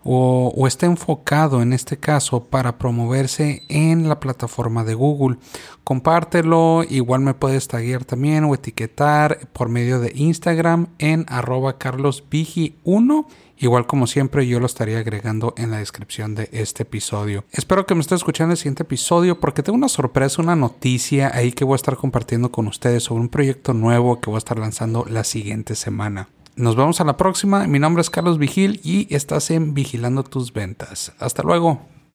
o, 0.03 0.67
está 0.67 0.85
enfocado 0.85 1.61
en 1.61 1.73
este 1.73 1.97
caso 1.97 2.45
para 2.45 2.77
promoverse 2.77 3.63
en 3.67 4.07
la 4.07 4.19
plataforma 4.19 4.83
de 4.83 4.93
Google. 4.93 5.37
Compártelo, 5.83 6.83
igual 6.87 7.21
me 7.21 7.33
puedes 7.33 7.67
taguear 7.67 8.05
también 8.05 8.43
o 8.43 8.53
etiquetar 8.53 9.47
por 9.51 9.67
medio 9.67 9.99
de 9.99 10.11
Instagram 10.15 10.87
en 10.99 11.25
arroba 11.27 11.79
carlosvigi1. 11.79 13.25
Igual 13.59 13.87
como 13.87 14.07
siempre 14.07 14.47
yo 14.47 14.59
lo 14.59 14.65
estaría 14.65 14.99
agregando 14.99 15.53
en 15.57 15.71
la 15.71 15.77
descripción 15.77 16.35
de 16.35 16.49
este 16.51 16.83
episodio. 16.83 17.43
Espero 17.51 17.85
que 17.85 17.95
me 17.95 18.01
estés 18.01 18.17
escuchando 18.17 18.53
el 18.53 18.57
siguiente 18.57 18.83
episodio 18.83 19.39
porque 19.39 19.63
tengo 19.63 19.77
una 19.77 19.89
sorpresa, 19.89 20.41
una 20.41 20.55
noticia 20.55 21.31
ahí 21.33 21.51
que 21.51 21.65
voy 21.65 21.73
a 21.73 21.77
estar 21.77 21.97
compartiendo 21.97 22.51
con 22.51 22.67
ustedes 22.67 23.03
sobre 23.03 23.21
un 23.21 23.29
proyecto 23.29 23.73
nuevo 23.73 24.21
que 24.21 24.29
voy 24.29 24.37
a 24.37 24.39
estar 24.39 24.59
lanzando 24.59 25.05
la 25.09 25.23
siguiente 25.23 25.75
semana. 25.75 26.29
Nos 26.55 26.75
vemos 26.75 27.01
a 27.01 27.03
la 27.03 27.17
próxima. 27.17 27.67
Mi 27.67 27.79
nombre 27.79 28.01
es 28.01 28.09
Carlos 28.09 28.39
Vigil 28.39 28.81
y 28.83 29.13
estás 29.13 29.51
en 29.51 29.73
Vigilando 29.73 30.23
tus 30.23 30.53
ventas. 30.53 31.13
Hasta 31.19 31.43
luego. 31.43 31.96